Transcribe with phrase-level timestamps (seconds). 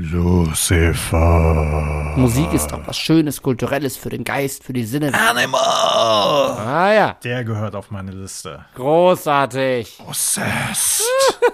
[0.00, 2.14] Lucifer.
[2.16, 5.12] Musik ist doch was Schönes, Kulturelles für den Geist, für die Sinne.
[5.12, 5.60] Animal.
[5.60, 8.64] Ah ja, Der gehört auf meine Liste.
[8.76, 9.98] großartig.
[10.06, 11.02] Possessed.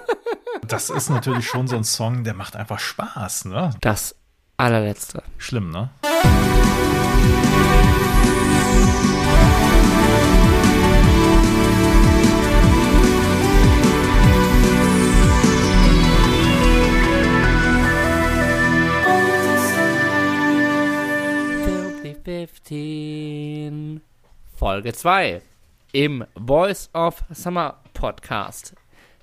[0.69, 3.71] das ist natürlich schon so ein Song, der macht einfach Spaß, ne?
[3.81, 4.15] Das
[4.59, 5.23] allerletzte.
[5.39, 5.89] Schlimm, ne?
[22.65, 24.01] Filthy 15.
[24.57, 25.43] Folge 2.
[25.93, 28.75] Im Voice of Summer Podcast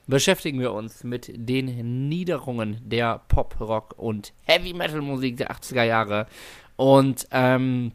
[0.07, 5.83] beschäftigen wir uns mit den Niederungen der Pop, Rock und Heavy Metal Musik der 80er
[5.83, 6.27] Jahre.
[6.75, 7.93] Und ähm,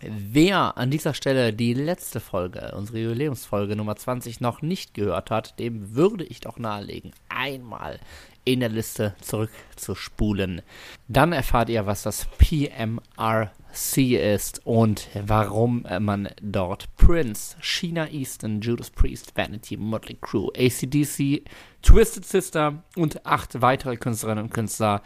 [0.00, 5.58] wer an dieser Stelle die letzte Folge, unsere Jubiläumsfolge Nummer 20 noch nicht gehört hat,
[5.58, 8.00] dem würde ich doch nahelegen, einmal
[8.44, 10.62] in der Liste zurückzuspulen.
[11.08, 18.90] Dann erfahrt ihr, was das PMRC ist und warum man dort Prince, Sheena Easton, Judas
[18.90, 21.42] Priest, Vanity, Motley Crue, ACDC,
[21.82, 25.02] Twisted Sister und acht weitere Künstlerinnen und Künstler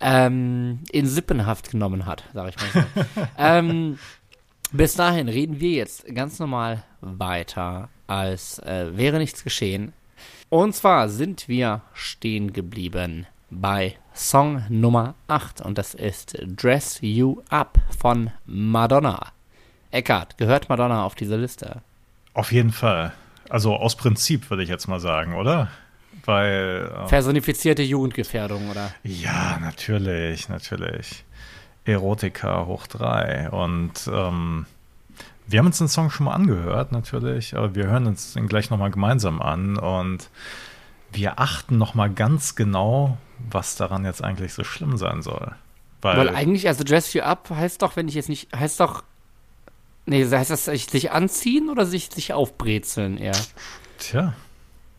[0.00, 3.22] ähm, in Sippenhaft genommen hat, sage ich mal so.
[3.38, 3.98] ähm,
[4.72, 9.92] bis dahin reden wir jetzt ganz normal weiter, als äh, wäre nichts geschehen.
[10.48, 17.42] Und zwar sind wir stehen geblieben bei Song Nummer 8 und das ist Dress You
[17.50, 19.32] Up von Madonna.
[19.90, 21.82] Eckart, gehört Madonna auf diese Liste?
[22.34, 23.12] Auf jeden Fall.
[23.48, 25.70] Also aus Prinzip würde ich jetzt mal sagen, oder?
[26.24, 26.90] Weil.
[26.92, 28.92] äh, Personifizierte Jugendgefährdung, oder?
[29.04, 31.24] Ja, natürlich, natürlich.
[31.84, 33.48] Erotika hoch drei.
[33.50, 34.66] Und ähm,
[35.46, 38.70] wir haben uns den Song schon mal angehört, natürlich, aber wir hören uns den gleich
[38.70, 40.28] nochmal gemeinsam an und
[41.12, 43.16] wir achten nochmal ganz genau,
[43.50, 45.52] was daran jetzt eigentlich so schlimm sein soll.
[46.02, 49.02] Weil, Weil eigentlich, also Dress You Up heißt doch, wenn ich jetzt nicht, heißt doch,
[50.04, 53.36] nee, heißt das sich, anziehen oder sich, sich aufbrezeln eher?
[53.98, 54.34] tja,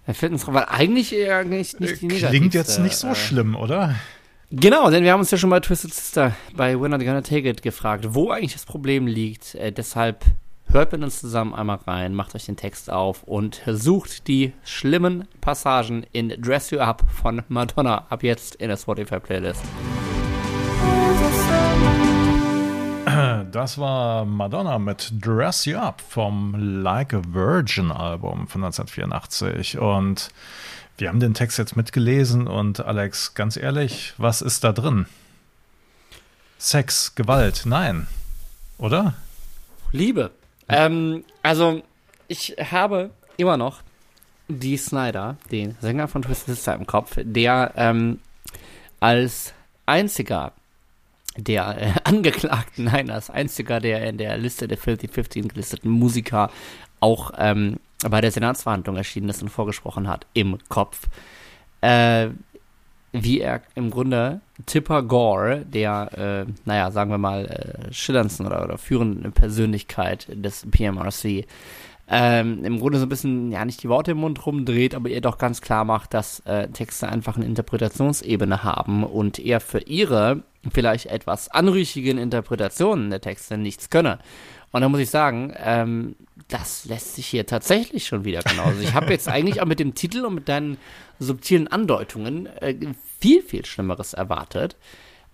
[0.06, 3.56] Wir finden es, weil eigentlich eher nicht, nicht die klingt jetzt nicht so äh, schlimm,
[3.56, 3.96] oder?
[4.50, 7.50] Genau, denn wir haben uns ja schon bei Twisted Sister bei We're Not Gonna Take
[7.50, 9.56] It gefragt, wo eigentlich das Problem liegt.
[9.56, 10.24] Äh, deshalb
[10.70, 15.28] hört mit uns zusammen einmal rein, macht euch den Text auf und sucht die schlimmen
[15.42, 19.64] Passagen in Dress You Up von Madonna ab jetzt in der Spotify-Playlist.
[23.52, 29.80] Das war Madonna mit Dress You Up vom Like a Virgin Album von 1984.
[29.80, 30.30] Und
[30.98, 35.06] wir haben den Text jetzt mitgelesen und Alex, ganz ehrlich, was ist da drin?
[36.58, 38.08] Sex, Gewalt, nein.
[38.78, 39.14] Oder?
[39.92, 40.32] Liebe.
[40.70, 41.82] Ähm, also,
[42.28, 43.82] ich habe immer noch
[44.48, 48.20] Dee Snyder, den Sänger von Twisted Sister im Kopf, der ähm,
[49.00, 49.54] als
[49.86, 50.54] einziger
[51.38, 56.50] der äh, Angeklagten, nein, als einziger der in der Liste der Filthy 15 gelisteten Musiker
[57.00, 61.08] auch ähm, bei der Senatsverhandlung erschienen ist und vorgesprochen hat, im Kopf.
[61.82, 62.30] Äh,
[63.12, 68.64] wie er im Grunde Tipper Gore, der, äh, naja, sagen wir mal, äh, schillerndsten oder,
[68.64, 71.46] oder führenden Persönlichkeit des PMRC,
[72.10, 75.20] ähm, im Grunde so ein bisschen, ja, nicht die Worte im Mund rumdreht, aber ihr
[75.20, 80.44] doch ganz klar macht, dass äh, Texte einfach eine Interpretationsebene haben und er für ihre
[80.72, 84.20] vielleicht etwas anrüchigen Interpretationen der Texte nichts könne.
[84.72, 86.16] Und da muss ich sagen, ähm,
[86.48, 88.80] das lässt sich hier tatsächlich schon wieder genauso.
[88.82, 90.78] Ich habe jetzt eigentlich auch mit dem Titel und mit deinen
[91.20, 92.76] subtilen Andeutungen äh,
[93.20, 94.76] viel, viel Schlimmeres erwartet.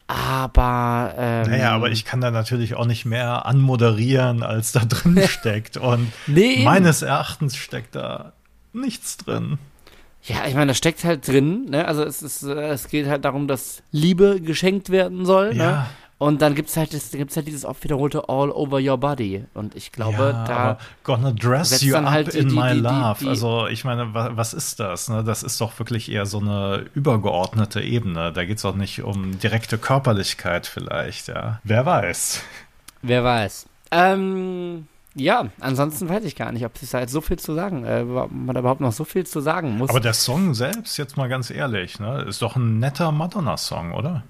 [0.08, 1.14] Aber.
[1.18, 5.78] Ähm, Naja, aber ich kann da natürlich auch nicht mehr anmoderieren, als da drin steckt.
[5.78, 8.34] Und Nee, meines Erachtens steckt da
[8.74, 9.60] nichts drin.
[10.24, 11.86] Ja, ich meine, da steckt halt drin, ne?
[11.86, 15.86] Also es ist, äh, es geht halt darum, dass Liebe geschenkt werden soll, ne?
[16.24, 19.44] Und dann gibt's halt, das, gibt's halt dieses oft wiederholte All over your body.
[19.54, 20.78] Und ich glaube, ja, da.
[21.04, 23.28] gonna dress you up halt in die- my die- die- love.
[23.28, 25.10] also ich meine, wa was ist das?
[25.10, 25.24] Ne?
[25.26, 28.32] Das ist doch wirklich eher so eine übergeordnete Ebene.
[28.32, 31.60] Da geht's auch nicht um direkte Körperlichkeit vielleicht, ja.
[31.66, 32.42] Wer weiß.
[33.02, 33.66] Wer weiß.
[33.92, 37.86] Ähm, ja, ansonsten weiß ich gar nicht, ob es da jetzt so viel zu sagen,
[37.86, 39.90] äh, ob man da überhaupt noch so viel zu sagen muss.
[39.90, 44.24] Aber der Song selbst, jetzt mal ganz ehrlich, ne, ist doch ein netter Madonna-Song, oder?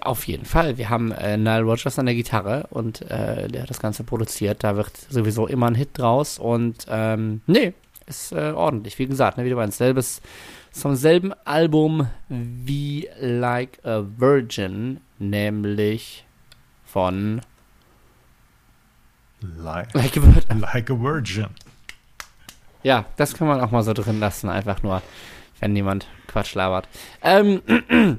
[0.00, 0.78] Auf jeden Fall.
[0.78, 4.64] Wir haben äh, Nile Rodgers an der Gitarre und äh, der hat das Ganze produziert.
[4.64, 7.74] Da wird sowieso immer ein Hit draus und ähm, nee,
[8.06, 8.98] ist äh, ordentlich.
[8.98, 10.20] Wie gesagt, ne, wieder mal selbes,
[10.72, 16.24] vom selben Album wie Like a Virgin, nämlich
[16.84, 17.40] von
[19.40, 20.60] Like, Like a Virgin.
[20.60, 21.46] like a Virgin.
[22.82, 25.02] Ja, das kann man auch mal so drin lassen, einfach nur,
[25.60, 26.88] wenn jemand Quatsch labert.
[27.22, 28.18] Ähm,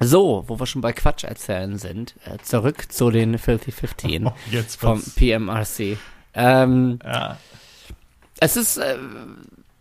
[0.00, 4.32] So, wo wir schon bei Quatsch erzählen sind, äh, zurück zu den Filthy 15 Oh,
[4.78, 5.98] vom PMRC.
[6.32, 7.36] Ähm, ja.
[8.40, 8.96] es ist, äh,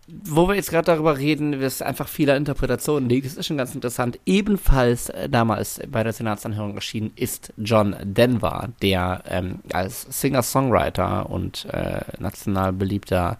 [0.08, 3.58] wo wir jetzt gerade darüber reden, wie es einfach vieler Interpretationen liegt, es ist schon
[3.58, 4.20] ganz interessant.
[4.26, 11.66] Ebenfalls äh, damals bei der Senatsanhörung erschienen ist John Denver, der ähm, als Singer-Songwriter und
[11.66, 13.38] äh, national beliebter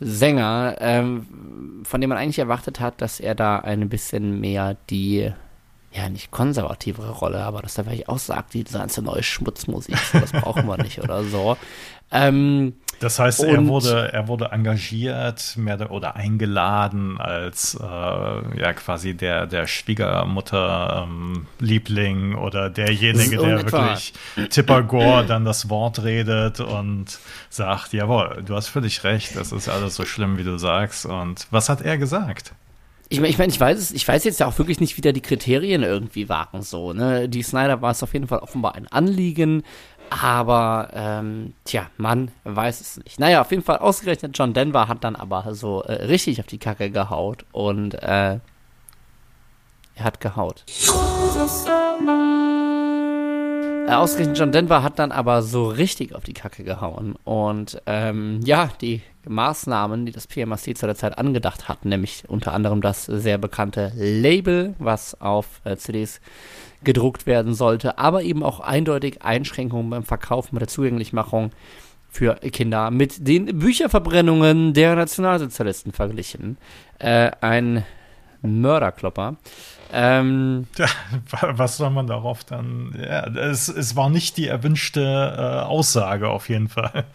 [0.00, 5.32] Sänger, ähm, von dem man eigentlich erwartet hat, dass er da ein bisschen mehr die,
[5.92, 10.18] ja, nicht konservativere Rolle, aber dass er vielleicht auch sagt, die ganze neue Schmutzmusik, so,
[10.20, 11.56] das brauchen wir nicht oder so.
[12.10, 19.14] Ähm, Das heißt, er wurde, er wurde engagiert mehr oder, eingeladen als äh, ja quasi
[19.14, 24.12] der, der Schwiegermutter-Liebling oder derjenige, der wirklich
[24.50, 27.18] Tipper Gore dann das Wort redet und
[27.50, 31.06] sagt, jawohl, du hast völlig recht, das ist alles so schlimm, wie du sagst.
[31.06, 32.52] Und was hat er gesagt?
[33.10, 35.00] Ich meine, ich, mein, ich weiß es, ich weiß jetzt ja auch wirklich nicht, wie
[35.00, 37.28] da die Kriterien irgendwie waren so, ne?
[37.28, 39.62] Die Snyder war es auf jeden Fall offenbar ein Anliegen,
[40.10, 43.18] aber ähm, tja, man weiß es nicht.
[43.18, 46.58] Naja, auf jeden Fall ausgerechnet John Denver hat dann aber so äh, richtig auf die
[46.58, 48.38] Kacke gehaut und äh,
[49.94, 50.64] er hat gehaut.
[53.88, 57.14] Äh, Ausgerechnet John Denver hat dann aber so richtig auf die Kacke gehauen.
[57.24, 62.52] Und ähm, ja, die Maßnahmen, die das PMRC zu der Zeit angedacht hat, nämlich unter
[62.52, 66.20] anderem das sehr bekannte Label, was auf äh, CDs
[66.84, 71.50] gedruckt werden sollte, aber eben auch eindeutig Einschränkungen beim Verkauf mit der Zugänglichmachung
[72.10, 76.58] für Kinder mit den Bücherverbrennungen der Nationalsozialisten verglichen.
[76.98, 77.84] Äh, ein
[78.42, 79.36] Mörderklopper.
[79.92, 80.66] Ähm,
[81.40, 82.94] was soll man darauf dann?
[83.00, 87.06] Ja, es, es war nicht die erwünschte äh, Aussage auf jeden Fall.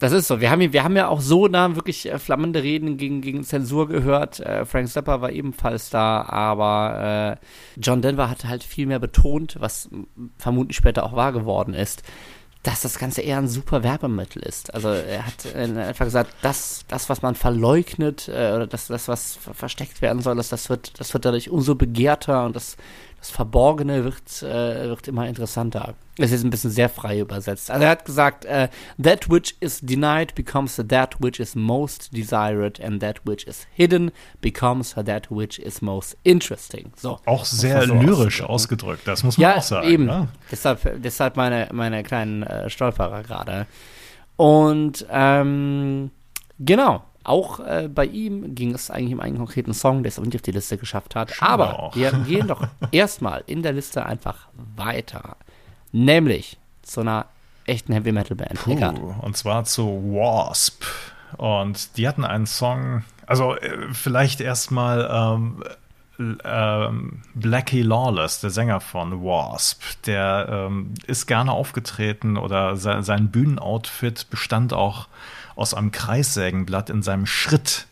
[0.00, 0.40] Das ist so.
[0.40, 3.86] Wir haben, wir haben ja auch so da wirklich äh, flammende Reden gegen, gegen Zensur
[3.86, 4.40] gehört.
[4.40, 9.56] Äh, Frank Zappa war ebenfalls da, aber äh, John Denver hat halt viel mehr betont,
[9.60, 9.90] was
[10.38, 12.02] vermutlich später auch wahr geworden ist,
[12.62, 14.74] dass das Ganze eher ein super Werbemittel ist.
[14.74, 19.08] Also er hat äh, einfach gesagt, das, das was man verleugnet äh, oder das, das,
[19.08, 22.76] was ver versteckt werden soll, das, das, wird, das wird dadurch umso begehrter und das,
[23.20, 25.92] das Verborgene wird, äh, wird immer interessanter.
[26.16, 27.70] Es ist ein bisschen sehr frei übersetzt.
[27.70, 28.68] Also er hat gesagt, äh,
[29.02, 34.10] that which is denied becomes that which is most desired and that which is hidden
[34.40, 36.92] becomes that which is most interesting.
[36.96, 37.18] So.
[37.26, 39.86] Auch sehr so lyrisch ausgedrückt, das muss man Ja, auch sagen.
[39.88, 40.06] eben.
[40.06, 40.28] Ne?
[40.50, 43.66] Deshalb, deshalb meine, meine kleinen äh, Stolperer gerade.
[44.36, 46.10] Und ähm,
[46.58, 50.26] genau, auch äh, bei ihm ging es eigentlich um einen konkreten Song, der es aber
[50.26, 51.30] nicht auf die Liste geschafft hat.
[51.30, 55.36] Schon aber wir gehen doch erstmal in der Liste einfach weiter.
[55.92, 57.26] Nämlich zu einer
[57.66, 58.54] echten Heavy Metal Band.
[58.54, 60.84] Puh, und zwar zu Wasp.
[61.36, 65.62] Und die hatten einen Song, also äh, vielleicht erstmal ähm,
[66.44, 73.30] ähm, Blackie Lawless, der Sänger von Wasp, der ähm, ist gerne aufgetreten oder se sein
[73.30, 75.06] Bühnenoutfit bestand auch
[75.60, 77.86] aus einem Kreissägenblatt in seinem Schritt.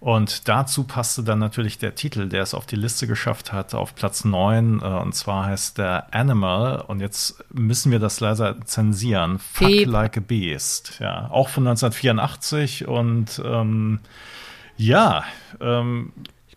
[0.00, 3.94] Und dazu passte dann natürlich der Titel, der es auf die Liste geschafft hat, auf
[3.94, 4.80] Platz 9.
[4.80, 6.82] Äh, und zwar heißt der Animal.
[6.86, 9.38] Und jetzt müssen wir das leider zensieren.
[9.38, 9.88] Fuck Piep.
[9.88, 10.98] Like a Beast.
[11.00, 12.88] Ja, auch von 1984.
[12.88, 14.00] Und ähm,
[14.76, 15.24] ja,
[15.60, 16.12] ähm,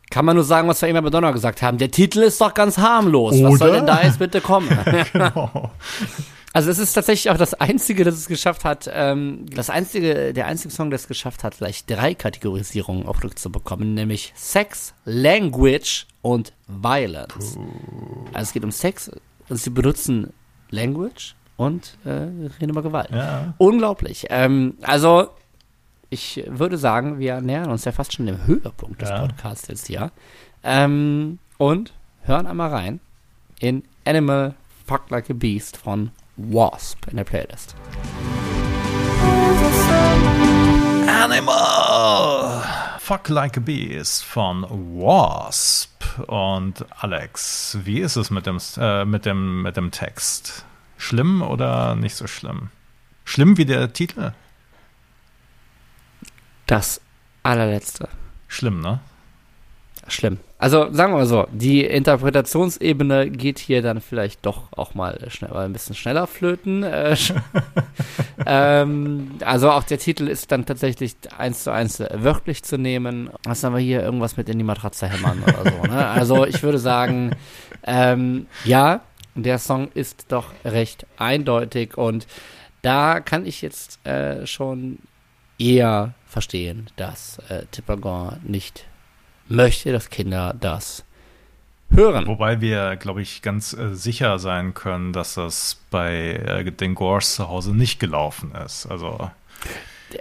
[0.10, 1.78] Kann man nur sagen, was wir eben bei Madonna gesagt haben.
[1.78, 3.36] Der Titel ist doch ganz harmlos.
[3.36, 3.58] Was Oder?
[3.58, 4.70] soll denn da jetzt bitte kommen?
[5.14, 5.72] genau.
[6.52, 10.48] Also es ist tatsächlich auch das einzige, das es geschafft hat, ähm, das einzige, der
[10.48, 14.96] einzige Song, der es geschafft hat, gleich drei Kategorisierungen auf Rück zu bekommen, nämlich Sex,
[15.06, 17.58] Language und Violence.
[18.34, 19.12] Also es geht um Sex
[19.48, 20.34] und sie benutzen
[20.72, 23.12] Language und äh, reden über Gewalt.
[23.12, 23.54] Ja.
[23.60, 24.26] Unglaublich.
[24.30, 25.30] Ähm, also
[26.10, 29.20] ich würde sagen, wir nähern uns ja fast schon dem Höhepunkt des Ja.
[29.22, 30.12] Podcasts jetzt hier.
[30.64, 33.00] Ähm, und hören einmal rein
[33.60, 34.56] in Animal
[34.88, 36.10] Fuck Like a Beast von
[36.40, 37.76] Wasp in der Playlist.
[41.08, 42.64] Animal!
[43.00, 45.90] Fuck Like a Beast von Wasp.
[46.28, 50.66] Und Alex, wie ist es mit dem, äh, mit dem, mit dem Text?
[50.98, 52.70] Schlimm oder nicht so schlimm?
[53.26, 54.32] Schlimm wie der Titel?
[56.68, 57.02] Das
[57.44, 58.08] allerletzte.
[58.48, 59.02] Schlimm, ne?
[60.10, 60.40] Schlimm.
[60.58, 65.54] Also sagen wir mal so, die Interpretationsebene geht hier dann vielleicht doch auch mal schnell,
[65.54, 66.84] ein bisschen schneller flöten.
[66.84, 67.16] Äh,
[68.46, 73.30] ähm, also auch der Titel ist dann tatsächlich eins zu eins wörtlich zu nehmen.
[73.44, 75.84] Was haben wir hier irgendwas mit in die Matratze hämmern oder so.
[75.84, 76.08] Ne?
[76.08, 77.32] Also ich würde sagen,
[77.84, 79.02] ähm, ja,
[79.36, 82.28] der Song ist doch recht eindeutig und
[82.82, 85.00] da kann ich jetzt äh, schon
[85.58, 88.86] eher verstehen, dass äh, Tipper Gore nicht
[89.50, 91.04] möchte, dass Kinder das
[91.92, 92.28] hören.
[92.28, 97.36] Wobei wir, glaube ich, ganz äh, sicher sein können, dass das bei äh, den Gores
[97.36, 98.86] zu Hause nicht gelaufen ist.
[98.86, 99.32] Also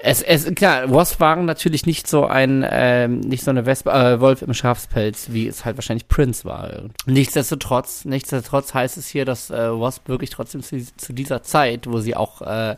[0.02, 4.20] Es, es, klar, Wasp waren natürlich nicht so ein, ähm, nicht so eine Wespe, äh,
[4.20, 6.70] Wolf im Schafspelz, wie es halt wahrscheinlich Prince war.
[7.06, 12.00] Nichtsdestotrotz, nichtsdestotrotz heißt es hier, dass äh, Wasp wirklich trotzdem zu, zu dieser Zeit, wo
[12.00, 12.76] sie auch, äh,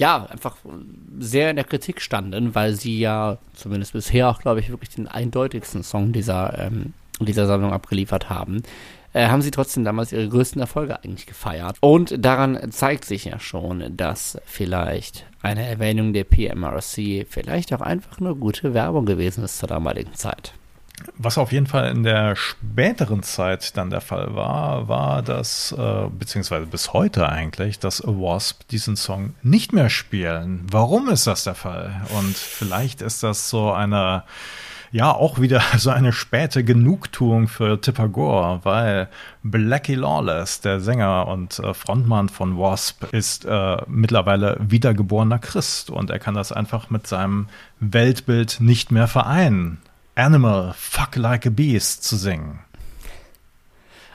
[0.00, 0.56] ja, einfach
[1.18, 5.06] sehr in der Kritik standen, weil sie ja, zumindest bisher auch, glaube ich, wirklich den
[5.06, 8.62] eindeutigsten Song dieser, ähm, dieser Sammlung abgeliefert haben,
[9.12, 11.76] äh, haben sie trotzdem damals ihre größten Erfolge eigentlich gefeiert.
[11.80, 18.20] Und daran zeigt sich ja schon, dass vielleicht eine Erwähnung der PMRC vielleicht auch einfach
[18.20, 20.54] eine gute Werbung gewesen ist zur damaligen Zeit.
[21.16, 26.08] Was auf jeden Fall in der späteren Zeit dann der Fall war, war dass, äh,
[26.18, 30.66] beziehungsweise bis heute eigentlich, dass Wasp diesen Song nicht mehr spielen.
[30.70, 32.00] Warum ist das der Fall?
[32.18, 34.24] Und vielleicht ist das so eine,
[34.92, 39.08] ja, auch wieder so eine späte Genugtuung für Tipper Gore, weil
[39.42, 46.10] Blackie Lawless, der Sänger und äh, Frontmann von Wasp, ist äh, mittlerweile wiedergeborener Christ und
[46.10, 49.78] er kann das einfach mit seinem Weltbild nicht mehr vereinen.
[50.20, 52.58] Animal, Fuck Like a Beast zu singen.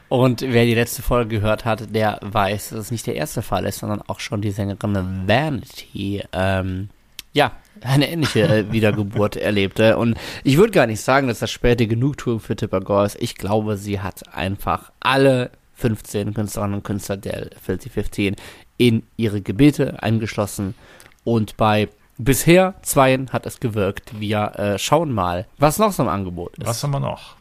[0.07, 3.65] Und wer die letzte Folge gehört hat, der weiß, dass es nicht der erste Fall
[3.65, 6.89] ist, sondern auch schon die Sängerin Vanity, ähm,
[7.33, 9.97] ja, eine ähnliche äh, Wiedergeburt erlebte.
[9.97, 13.17] Und ich würde gar nicht sagen, dass das späte Genugtuung für Tipper Gore ist.
[13.19, 18.35] Ich glaube, sie hat einfach alle 15 Künstlerinnen und Künstler der Filthy 15
[18.77, 20.75] in ihre Gebete eingeschlossen.
[21.23, 24.19] Und bei bisher zweien hat es gewirkt.
[24.19, 26.67] Wir äh, schauen mal, was noch so im Angebot ist.
[26.67, 27.35] Was haben wir noch?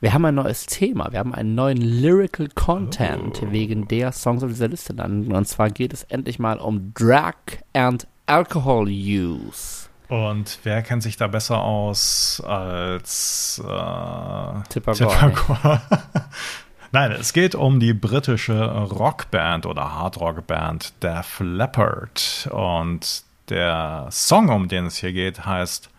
[0.00, 1.10] Wir haben ein neues Thema.
[1.10, 3.50] Wir haben einen neuen Lyrical Content oh.
[3.50, 5.32] wegen der Songs auf dieser Liste landen.
[5.32, 7.34] Und zwar geht es endlich mal um Drug
[7.72, 9.88] and Alcohol Use.
[10.08, 15.82] Und wer kennt sich da besser aus als äh, Tipper Tipper Gore?
[16.92, 22.48] Nein, es geht um die britische Rockband oder Hardrockband Def Leppard.
[22.52, 25.90] Und der Song, um den es hier geht, heißt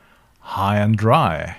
[0.55, 1.55] High and Dry.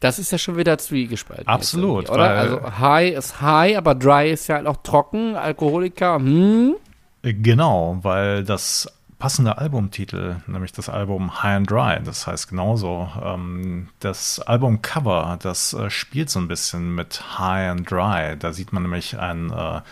[0.00, 1.46] Das ist ja schon wieder zwiegespalten.
[1.46, 2.10] Absolut.
[2.10, 2.30] Oder?
[2.30, 6.74] Also High ist High, aber Dry ist ja halt auch trocken, Alkoholiker, hm?
[7.22, 8.88] Genau, weil das
[9.22, 13.08] passende Albumtitel, nämlich das Album High and Dry, das heißt genauso.
[13.22, 18.36] Ähm, das Albumcover, das äh, spielt so ein bisschen mit High and Dry.
[18.36, 19.82] Da sieht man nämlich einen äh,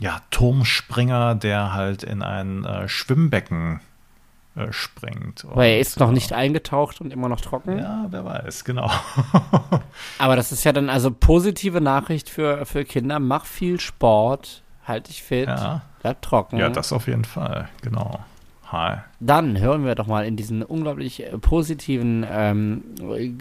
[0.00, 3.78] ja, Turmspringer, der halt in ein äh, Schwimmbecken
[4.54, 5.46] äh, springt.
[5.48, 7.78] Weil er ist noch nicht eingetaucht und immer noch trocken.
[7.78, 8.90] Ja, wer weiß, genau.
[10.18, 13.18] Aber das ist ja dann also positive Nachricht für, für Kinder.
[13.18, 15.82] Mach viel Sport, halt dich fit, ja.
[16.02, 16.58] bleib trocken.
[16.58, 18.20] Ja, das auf jeden Fall, genau.
[18.72, 18.98] Hi.
[19.20, 22.82] Dann hören wir doch mal in diesen unglaublich äh, positiven, ähm,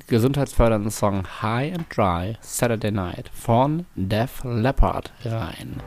[0.08, 5.80] gesundheitsfördernden Song High and Dry Saturday Night von Def Leppard rein.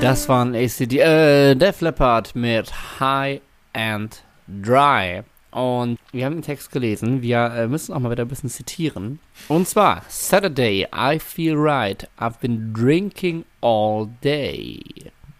[0.00, 3.42] Das waren ACD, äh, Def Leppard mit High
[3.74, 5.22] and Dry.
[5.50, 7.20] Und wir haben den Text gelesen.
[7.20, 9.18] Wir äh, müssen auch mal wieder ein bisschen zitieren.
[9.48, 12.08] Und zwar: Saturday, I feel right.
[12.18, 14.80] I've been drinking all day.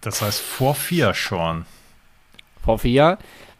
[0.01, 1.65] Das heißt vor vier schon.
[2.63, 3.17] Vor vier.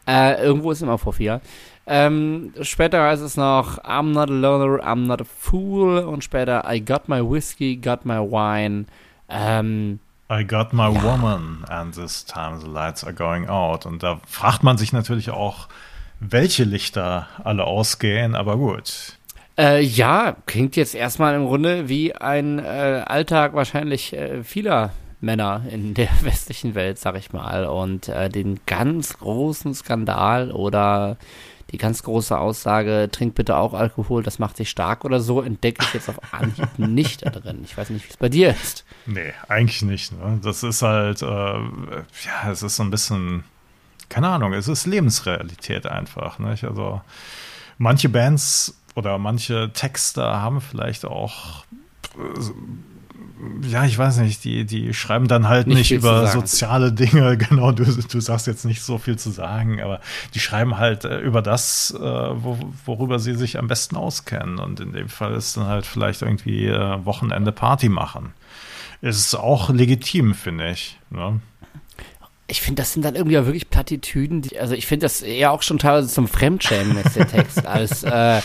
[0.08, 1.41] Äh, irgendwo ist immer vor vier.
[1.88, 5.98] Ähm, später heißt es noch I'm not a loner, I'm not a fool.
[5.98, 8.86] Und später I got my whiskey, got my wine.
[9.29, 10.00] Ähm,
[10.32, 11.04] I got my ja.
[11.04, 13.86] woman and this time the lights are going out.
[13.86, 15.68] Und da fragt man sich natürlich auch,
[16.22, 19.18] welche Lichter alle ausgehen, aber gut.
[19.58, 25.63] Äh, ja, klingt jetzt erstmal im Grunde wie ein äh, Alltag wahrscheinlich äh, vieler Männer
[25.70, 27.66] in der westlichen Welt, sag ich mal.
[27.66, 31.18] Und äh, den ganz großen Skandal oder
[31.72, 35.84] die ganz große Aussage, trink bitte auch Alkohol, das macht dich stark oder so, entdecke
[35.86, 37.62] ich jetzt auf Anhieb nicht da drin.
[37.63, 38.84] Ich weiß nicht, wie es bei dir ist.
[39.06, 40.12] Nee, eigentlich nicht.
[40.12, 40.40] Ne?
[40.44, 43.46] Das ist halt, äh, ja, es ist so ein bisschen,
[44.10, 46.40] keine Ahnung, es ist Lebensrealität einfach.
[46.40, 46.66] Nicht?
[46.66, 47.01] Also
[47.78, 51.63] manche Bands oder manche Texter haben vielleicht auch
[53.68, 57.72] ja, ich weiß nicht, die, die schreiben dann halt nicht, nicht über soziale Dinge, genau,
[57.72, 60.00] du, du sagst jetzt nicht so viel zu sagen, aber
[60.34, 64.60] die schreiben halt äh, über das, äh, wo, worüber sie sich am besten auskennen.
[64.60, 68.34] Und in dem Fall ist dann halt vielleicht irgendwie äh, Wochenende Party machen.
[69.02, 71.00] Ist auch legitim, finde ich.
[71.10, 71.40] Ne?
[72.52, 74.42] ich finde, das sind dann irgendwie auch wirklich Plattitüden.
[74.42, 78.04] Die, also ich finde das eher auch schon teilweise zum Fremdschämen ist der Text, als
[78.04, 78.42] äh,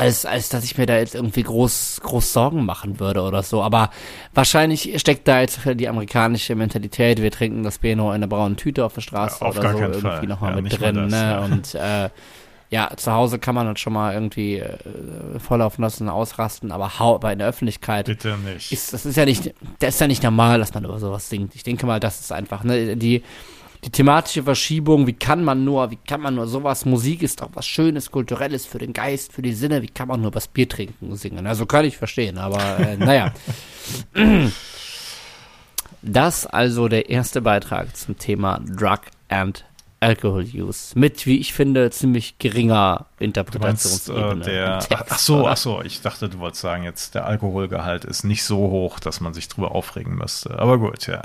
[0.00, 3.62] als, als dass ich mir da jetzt irgendwie groß, groß Sorgen machen würde oder so.
[3.62, 3.90] Aber
[4.32, 8.86] wahrscheinlich steckt da jetzt die amerikanische Mentalität, wir trinken das Beno in einer braunen Tüte
[8.86, 10.94] auf der Straße auf oder so irgendwie nochmal ja, mit drin.
[10.94, 11.18] Das, ne?
[11.18, 11.38] ja.
[11.40, 12.08] Und äh,
[12.70, 14.78] ja, zu Hause kann man dann schon mal irgendwie äh,
[15.38, 18.72] volllaufen lassen, ausrasten, aber, hau, aber in der Öffentlichkeit Bitte nicht.
[18.72, 21.54] ist das ist ja nicht, das ist ja nicht normal, dass man über sowas singt.
[21.54, 23.22] Ich denke mal, das ist einfach, ne, die,
[23.84, 27.50] die thematische Verschiebung, wie kann man nur, wie kann man nur sowas, Musik ist doch
[27.54, 30.68] was Schönes, Kulturelles für den Geist, für die Sinne, wie kann man nur was Bier
[30.68, 31.46] trinken singen?
[31.46, 33.32] Also kann ich verstehen, aber äh, naja.
[36.02, 39.64] Das also der erste Beitrag zum Thema Drug and
[40.00, 44.42] Alcohol Use mit, wie ich finde, ziemlich geringer Interpretationsebene.
[44.42, 45.50] äh, der, Text, ach so, oder?
[45.52, 49.20] ach so, ich dachte, du wolltest sagen, jetzt der Alkoholgehalt ist nicht so hoch, dass
[49.20, 50.58] man sich drüber aufregen müsste.
[50.58, 51.20] Aber gut, ja.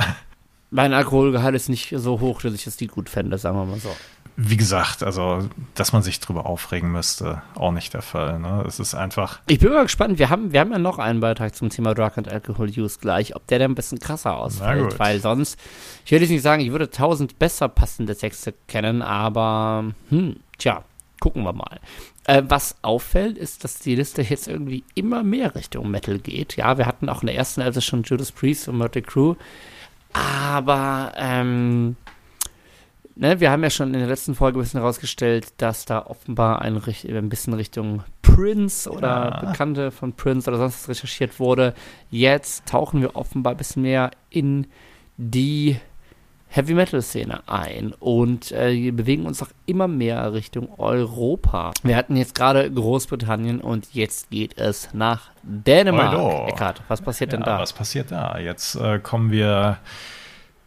[0.75, 3.79] Mein Alkoholgehalt ist nicht so hoch, dass ich das Lied gut fände, sagen wir mal
[3.79, 3.95] so.
[4.35, 8.39] Wie gesagt, also, dass man sich drüber aufregen müsste, auch nicht der Fall.
[8.39, 8.65] Ne?
[8.67, 11.55] Es ist einfach, Ich bin mal gespannt, wir haben, wir haben ja noch einen Beitrag
[11.55, 15.21] zum Thema Drug and Alcohol Use gleich, ob der dann ein bisschen krasser ausfällt, weil
[15.21, 15.57] sonst,
[16.03, 20.83] ich würde jetzt nicht sagen, ich würde tausend besser passende Texte kennen, aber, hm, tja,
[21.21, 21.79] gucken wir mal.
[22.25, 26.57] Äh, was auffällt, ist, dass die Liste jetzt irgendwie immer mehr Richtung Metal geht.
[26.57, 29.37] Ja, wir hatten auch in der ersten Hälfte schon Judas Priest und Mötley Crüe,
[30.15, 31.95] aber, ähm,
[33.15, 36.61] ne, wir haben ja schon in der letzten Folge ein bisschen herausgestellt, dass da offenbar
[36.61, 39.51] ein, ein bisschen Richtung Prince oder Ja.
[39.51, 41.73] Bekannte von Prince oder sonst was recherchiert wurde.
[42.09, 44.67] Jetzt tauchen wir offenbar ein bisschen mehr in
[45.17, 45.77] die
[46.55, 51.73] Heavy Metal Szene ein und äh, wir bewegen uns auch immer mehr Richtung Europa.
[51.83, 56.13] Wir hatten jetzt gerade Großbritannien und jetzt geht es nach Dänemark.
[56.13, 56.47] Oido.
[56.47, 57.59] Eckart, was passiert denn ja, da?
[57.59, 58.37] was passiert da?
[58.37, 59.79] Jetzt äh, kommen wir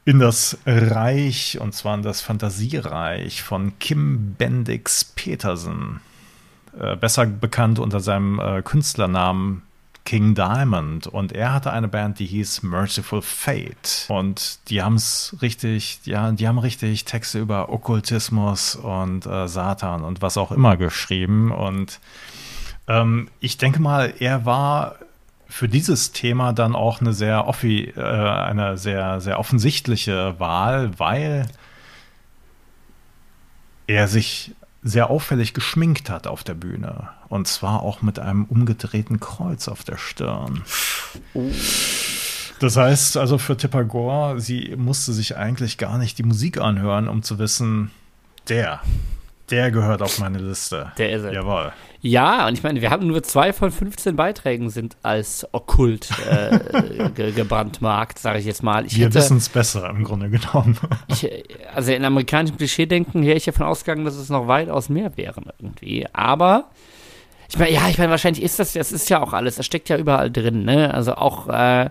[0.05, 6.03] in das Reich, und zwar in das Fantasiereich von Kim Bendix Petersen.
[6.79, 9.63] Äh, besser bekannt unter seinem äh, Künstlernamen
[10.09, 11.07] King Diamond.
[11.07, 14.07] Und er hatte eine Band, die hieß Merciful Fate.
[14.09, 20.05] Und die haben es richtig, ja, die haben richtig Texte über Okkultismus und äh, Satan
[20.05, 21.53] und was auch immer geschrieben.
[21.53, 22.01] Und
[22.87, 24.95] ähm, ich denke mal, er war
[25.47, 31.49] für dieses Thema dann auch eine sehr offi, äh, eine sehr, sehr offensichtliche Wahl, weil
[33.87, 37.11] er sich sehr auffällig geschminkt hat auf der Bühne.
[37.29, 40.63] Und zwar auch mit einem umgedrehten Kreuz auf der Stirn.
[42.61, 47.09] Das heißt also für Tipper Gore, sie musste sich eigentlich gar nicht die Musik anhören,
[47.09, 47.91] um zu wissen,
[48.49, 48.81] der,
[49.51, 50.93] der gehört auf meine Liste.
[50.99, 51.35] Der ist es.
[51.35, 51.73] Jawohl.
[52.01, 57.11] Ja, und ich meine, wir haben nur zwei von 15 Beiträgen sind als okkult äh,
[57.15, 58.87] ge gebrandmarkt, sage ich jetzt mal.
[58.87, 60.79] Ich Wir wissen es besser im Grunde genommen.
[61.09, 61.29] ich,
[61.75, 66.07] also in amerikanischem Klischee-Denken wäre ich davon ausgegangen, dass es noch weitaus mehr wären irgendwie.
[66.13, 66.71] Aber
[67.49, 69.89] ich meine, ja, ich meine, wahrscheinlich ist das, das ist ja auch alles, das steckt
[69.89, 70.93] ja überall drin, ne?
[70.93, 71.89] Also auch äh,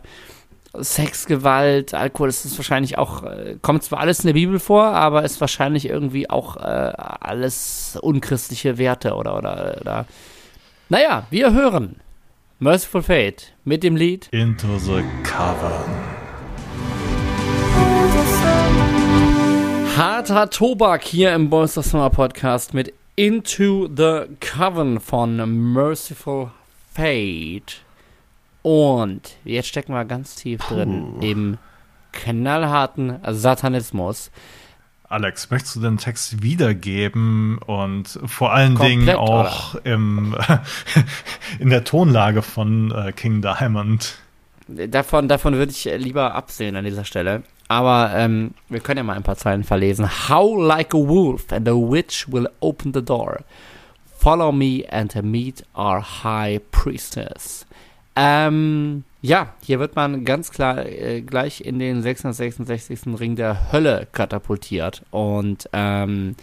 [0.80, 4.84] Sex, Gewalt, Alkohol, das ist wahrscheinlich auch, äh, kommt zwar alles in der Bibel vor,
[4.84, 10.06] aber ist wahrscheinlich irgendwie auch äh, alles unchristliche Werte oder, oder, oder.
[10.90, 12.02] Naja, wir hören
[12.60, 16.18] Merciful Fate mit dem Lied Into the Cavern.
[19.98, 26.52] Harter Tobak hier im Boys of Summer Podcast mit Into the Coven von Merciful
[26.94, 27.82] Fate.
[28.62, 31.26] Und jetzt stecken wir ganz tief drin Puh.
[31.26, 31.58] im
[32.12, 34.30] knallharten Satanismus.
[35.10, 40.36] Alex, möchtest du den Text wiedergeben und vor allen Komplett, Dingen auch im,
[41.60, 44.20] in der Tonlage von äh, King Diamond?
[44.68, 47.42] Davon, davon würde ich lieber absehen an dieser Stelle.
[47.68, 50.30] Aber ähm, wir können ja mal ein paar Zeilen verlesen.
[50.30, 53.40] How like a wolf and a witch will open the door.
[54.18, 57.66] Follow me and meet our high priestess.
[58.16, 63.20] Ähm, ja, hier wird man ganz klar äh, gleich in den 666.
[63.20, 65.04] Ring der Hölle katapultiert.
[65.12, 66.36] Und ähm,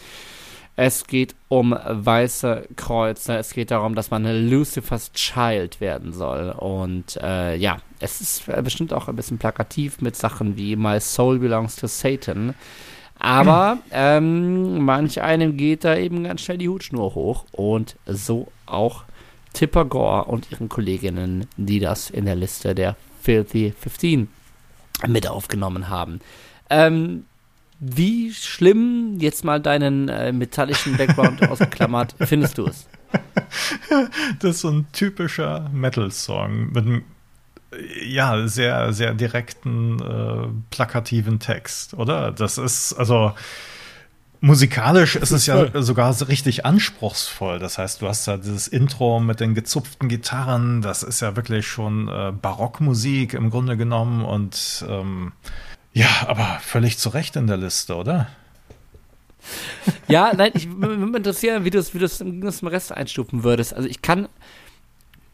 [0.77, 3.37] es geht um weiße Kreuze.
[3.37, 6.51] Es geht darum, dass man Lucifer's Child werden soll.
[6.51, 11.39] Und äh, ja, es ist bestimmt auch ein bisschen plakativ mit Sachen wie My Soul
[11.39, 12.55] Belongs to Satan.
[13.21, 17.45] Aber ähm, manch einem geht da eben ganz schnell die Hutschnur hoch.
[17.53, 19.05] Und so auch
[19.53, 24.29] Tipper Gore und ihren Kolleginnen, die das in der Liste der Filthy 15
[25.07, 26.21] mit aufgenommen haben.
[26.69, 27.27] Ähm,
[27.81, 32.87] wie schlimm, jetzt mal deinen äh, metallischen Background ausgeklammert, findest du es?
[34.41, 37.03] Das ist so ein typischer Metal-Song mit einem
[38.05, 42.33] ja, sehr, sehr direkten, äh, plakativen Text, oder?
[42.33, 43.33] Das ist, also
[44.41, 47.59] musikalisch ist es ja sogar so richtig anspruchsvoll.
[47.59, 51.67] Das heißt, du hast da dieses Intro mit den gezupften Gitarren, das ist ja wirklich
[51.67, 55.33] schon äh, Barockmusik im Grunde genommen und ähm,
[55.95, 58.29] ja, aber völlig zu Recht in der Liste, oder?
[60.09, 63.75] ja, nein, ich würde mich interessieren, wie du es wie im Rest einstufen würdest.
[63.75, 64.29] Also ich kann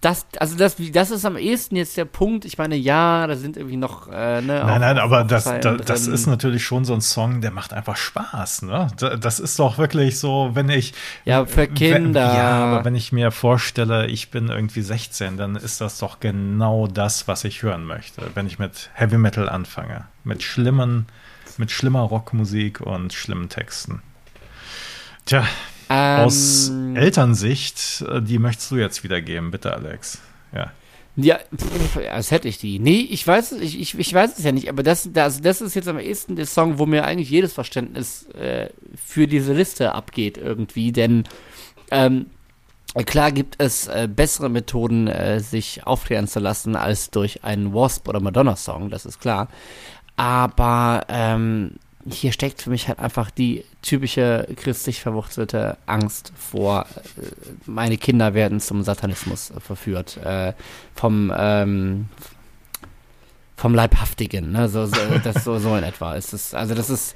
[0.00, 2.46] das, also das, das ist am ehesten jetzt der Punkt.
[2.46, 4.08] Ich meine, ja, da sind irgendwie noch.
[4.08, 7.50] Äh, ne, nein, nein, aber das, da, das ist natürlich schon so ein Song, der
[7.50, 8.62] macht einfach Spaß.
[8.62, 8.86] Ne?
[8.96, 10.94] Das ist doch wirklich so, wenn ich.
[11.26, 12.28] Ja, für Kinder.
[12.28, 16.18] Wenn, ja, aber wenn ich mir vorstelle, ich bin irgendwie 16, dann ist das doch
[16.18, 20.06] genau das, was ich hören möchte, wenn ich mit Heavy Metal anfange.
[20.24, 21.06] Mit schlimmen,
[21.58, 24.00] mit schlimmer Rockmusik und schlimmen Texten.
[25.26, 25.44] Tja,
[25.90, 30.20] ähm, Aus Elternsicht, äh, die möchtest du jetzt wiedergeben, bitte, Alex.
[30.54, 30.72] Ja.
[31.16, 32.78] Ja, pff, als hätte ich die.
[32.78, 35.74] Nee, ich weiß, ich, ich, ich weiß es ja nicht, aber das, das, das ist
[35.74, 40.38] jetzt am ehesten der Song, wo mir eigentlich jedes Verständnis äh, für diese Liste abgeht
[40.38, 41.24] irgendwie, denn
[41.90, 42.26] ähm,
[43.06, 48.08] klar gibt es äh, bessere Methoden, äh, sich aufklären zu lassen, als durch einen Wasp-
[48.08, 49.48] oder Madonna-Song, das ist klar.
[50.16, 51.72] Aber ähm,
[52.08, 56.86] hier steckt für mich halt einfach die typische christlich verwurzelte Angst vor,
[57.16, 57.22] äh,
[57.66, 60.16] meine Kinder werden zum Satanismus verführt.
[60.18, 60.54] Äh,
[60.94, 62.08] vom, ähm,
[63.56, 64.68] vom Leibhaftigen, ne?
[64.68, 66.16] So, so, das so, so in etwa.
[66.16, 67.14] Es ist, also das ist,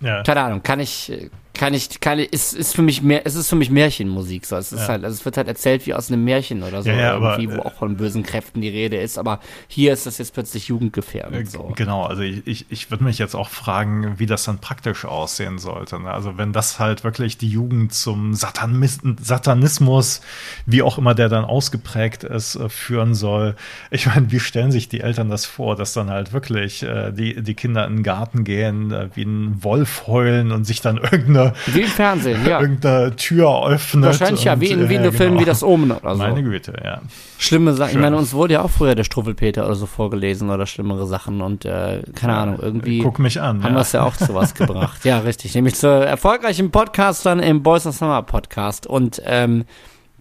[0.00, 0.22] ja.
[0.24, 1.12] keine Ahnung, kann ich,
[1.54, 4.56] kann ich, kann ich, ist, ist für mich mehr, es ist für mich Märchenmusik, so.
[4.56, 4.88] Es ist ja.
[4.88, 7.52] halt, also es wird halt erzählt wie aus einem Märchen oder so, ja, ja, irgendwie,
[7.52, 10.68] aber, wo auch von bösen Kräften die Rede ist, aber hier ist das jetzt plötzlich
[10.68, 11.72] jugendgefährdend, äh, so.
[11.76, 15.58] Genau, also ich, ich, ich würde mich jetzt auch fragen, wie das dann praktisch aussehen
[15.58, 16.10] sollte, ne?
[16.10, 20.20] Also wenn das halt wirklich die Jugend zum Satanis Satanismus,
[20.66, 23.54] wie auch immer der dann ausgeprägt ist, äh, führen soll.
[23.90, 27.42] Ich meine, wie stellen sich die Eltern das vor, dass dann halt wirklich äh, die,
[27.42, 31.43] die Kinder in den Garten gehen, äh, wie ein Wolf heulen und sich dann irgendeine
[31.66, 32.60] wie im Fernsehen, ja.
[32.60, 34.04] irgendeine Tür öffnet.
[34.04, 35.40] Wahrscheinlich ja, wie in, wie in Filmen genau.
[35.40, 36.22] wie das Omen oder so.
[36.22, 37.00] Meine Güte, ja.
[37.38, 37.92] Schlimme Sachen.
[37.92, 41.40] Ich meine, uns wurde ja auch früher der Struffelpeter oder so vorgelesen oder schlimmere Sachen
[41.40, 43.00] und äh, keine Ahnung, irgendwie.
[43.00, 43.62] Guck mich an.
[43.62, 43.78] Haben ja.
[43.78, 45.04] wir es ja auch zu was gebracht.
[45.04, 45.54] Ja, richtig.
[45.54, 48.86] Nämlich zu erfolgreichen Podcastern im Boys of Summer Podcast.
[48.86, 49.64] Und ähm,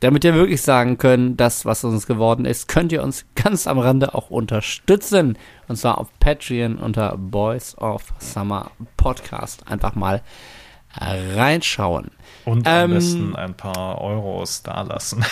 [0.03, 3.79] damit wir wirklich sagen können, das, was uns geworden ist, könnt ihr uns ganz am
[3.79, 5.37] Rande auch unterstützen.
[5.69, 9.65] Und zwar auf Patreon unter Boys of Summer Podcast.
[9.71, 10.21] Einfach mal
[10.95, 12.11] reinschauen.
[12.45, 15.23] Und am ähm, besten ein paar Euros dalassen.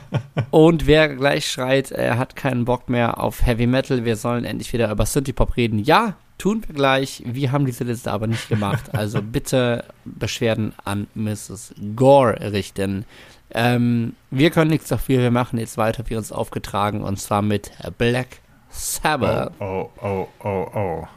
[0.50, 4.72] und wer gleich schreit, er hat keinen Bock mehr auf Heavy Metal, wir sollen endlich
[4.72, 5.78] wieder über Synthie-Pop reden.
[5.78, 7.22] Ja, tun wir gleich.
[7.24, 8.90] Wir haben diese Liste aber nicht gemacht.
[8.92, 11.74] Also bitte Beschwerden an Mrs.
[11.94, 13.04] Gore richten.
[13.50, 15.20] Ähm, wir können nichts dafür.
[15.20, 19.52] Wir machen jetzt weiter, wie uns aufgetragen, und zwar mit Black Sabbath.
[19.60, 21.08] Oh, oh, oh, oh, oh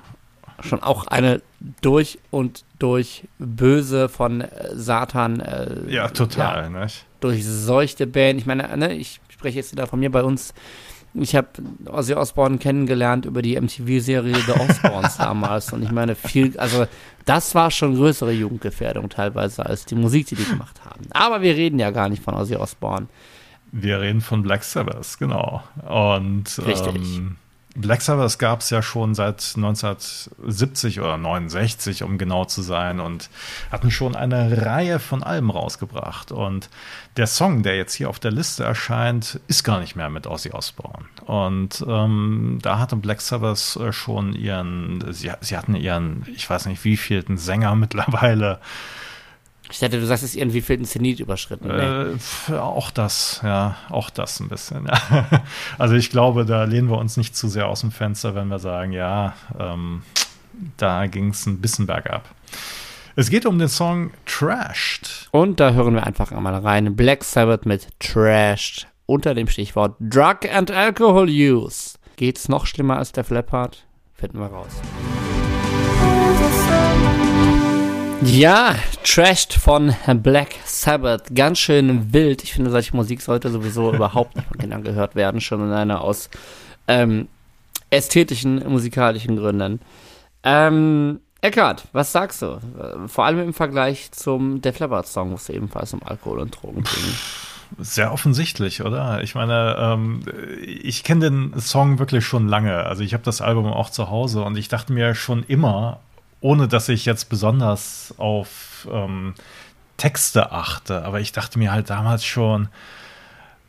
[0.61, 1.41] schon auch eine
[1.81, 5.39] durch und durch böse von äh, Satan.
[5.39, 7.05] Äh, ja, total, ja, nicht?
[7.19, 8.39] Durchseuchte Band.
[8.39, 10.53] Ich meine, ne, ich spreche jetzt wieder von mir bei uns.
[11.15, 11.47] Ich habe
[11.87, 15.73] Ozzy Osbourne kennengelernt über die MTV-Serie The Osbournes damals.
[15.73, 16.85] Und ich meine, viel, also
[17.25, 21.07] das war schon größere Jugendgefährdung teilweise als die Musik, die die gemacht haben.
[21.11, 23.07] Aber wir reden ja gar nicht von Ozzy Osbourne.
[23.71, 25.63] Wir reden von Black Sabbath, genau.
[25.87, 27.17] Und Richtig.
[27.17, 27.37] Ähm,
[27.75, 33.29] Black Sabbath gab es ja schon seit 1970 oder 69, um genau zu sein, und
[33.71, 36.31] hatten schon eine Reihe von Alben rausgebracht.
[36.31, 36.69] Und
[37.15, 40.51] der Song, der jetzt hier auf der Liste erscheint, ist gar nicht mehr mit Ozzy
[40.51, 41.05] Osbourne.
[41.25, 46.65] Und ähm, da hatte Black Sabbath äh, schon ihren, sie, sie hatten ihren, ich weiß
[46.65, 48.59] nicht, wievielten Sänger mittlerweile
[49.71, 51.69] ich dachte, du sagst es irgendwie für den Zenit überschritten.
[51.69, 54.87] Äh, auch das, ja, auch das ein bisschen.
[54.87, 55.27] Ja.
[55.77, 58.59] Also ich glaube, da lehnen wir uns nicht zu sehr aus dem Fenster, wenn wir
[58.59, 60.03] sagen, ja, ähm,
[60.77, 62.23] da ging es ein bisschen bergab.
[63.15, 65.27] Es geht um den Song Trashed.
[65.31, 66.95] Und da hören wir einfach einmal rein.
[66.95, 71.97] Black Sabbath mit Trashed unter dem Stichwort Drug and Alcohol Use.
[72.15, 73.85] Geht's noch schlimmer als der Flappard?
[74.13, 74.81] Finden wir raus.
[78.23, 81.33] Ja, Trashed von Black Sabbath.
[81.33, 82.43] Ganz schön wild.
[82.43, 86.01] Ich finde, solche Musik sollte sowieso überhaupt nicht von Kindern gehört werden, schon in einer
[86.01, 86.29] aus
[86.87, 87.29] ähm,
[87.89, 89.79] ästhetischen, musikalischen Gründen.
[90.43, 92.59] Ähm, Eckart, was sagst du?
[93.07, 96.83] Vor allem im Vergleich zum Def Leppard Song, wo es ebenfalls um Alkohol und Drogen
[96.83, 97.13] ging.
[97.77, 99.21] Sehr offensichtlich, oder?
[99.23, 100.23] Ich meine, ähm,
[100.61, 102.83] ich kenne den Song wirklich schon lange.
[102.85, 105.99] Also ich habe das Album auch zu Hause und ich dachte mir schon immer,
[106.41, 109.33] ohne dass ich jetzt besonders auf ähm,
[109.97, 111.03] Texte achte.
[111.03, 112.69] Aber ich dachte mir halt damals schon,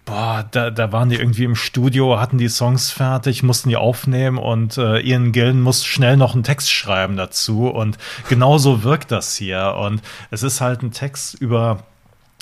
[0.04, 4.38] boah, da, da waren die irgendwie im Studio, hatten die Songs fertig, mussten die aufnehmen
[4.38, 7.68] und äh, Ian Gillen muss schnell noch einen Text schreiben dazu.
[7.68, 9.76] Und genauso wirkt das hier.
[9.78, 11.84] Und es ist halt ein Text über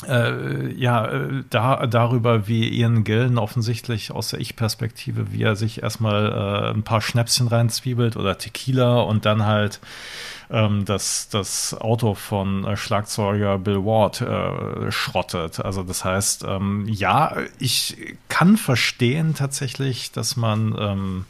[0.07, 5.83] äh, ja, äh, da, darüber, wie Ian Gillen offensichtlich aus der Ich-Perspektive, wie er sich
[5.83, 9.81] erstmal äh, ein paar Schnäpschen reinzwiebelt oder Tequila und dann halt
[10.51, 15.61] ähm, das, das Auto von äh, Schlagzeuger Bill Ward äh, schrottet.
[15.61, 21.25] Also das heißt, ähm, ja, ich kann verstehen tatsächlich, dass man ähm,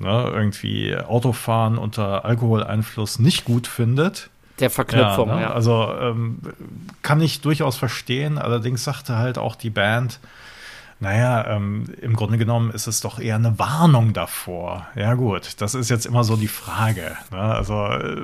[0.00, 4.28] ne, irgendwie Autofahren unter Alkoholeinfluss nicht gut findet.
[4.60, 5.34] Der Verknüpfung, ja.
[5.34, 5.42] Ne?
[5.42, 5.52] ja.
[5.52, 6.38] Also ähm,
[7.02, 8.38] kann ich durchaus verstehen.
[8.38, 10.20] Allerdings sagte halt auch die Band,
[11.02, 14.86] naja, ähm, im Grunde genommen ist es doch eher eine Warnung davor.
[14.94, 17.16] Ja gut, das ist jetzt immer so die Frage.
[17.32, 17.40] Ne?
[17.40, 18.22] Also äh,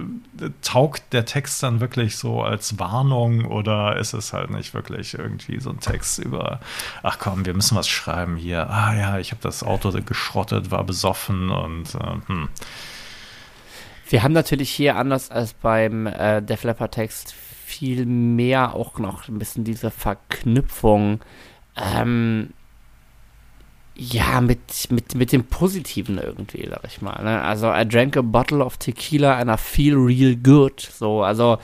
[0.63, 5.59] taugt der Text dann wirklich so als Warnung oder ist es halt nicht wirklich irgendwie
[5.59, 6.61] so ein Text über,
[7.03, 8.71] ach komm, wir müssen was schreiben hier.
[8.71, 12.49] Ah ja, ich habe das Auto geschrottet, war besoffen und äh, hm.
[14.09, 19.39] Wir haben natürlich hier anders als beim äh, Leppard Text viel mehr auch noch ein
[19.39, 21.21] bisschen diese Verknüpfung.
[21.77, 22.51] Ähm,
[23.95, 27.23] ja, mit, mit, mit dem Positiven irgendwie, sag ich mal.
[27.23, 27.43] Ne?
[27.43, 30.81] Also, I drank a bottle of tequila and I feel real good.
[30.81, 31.59] So, also,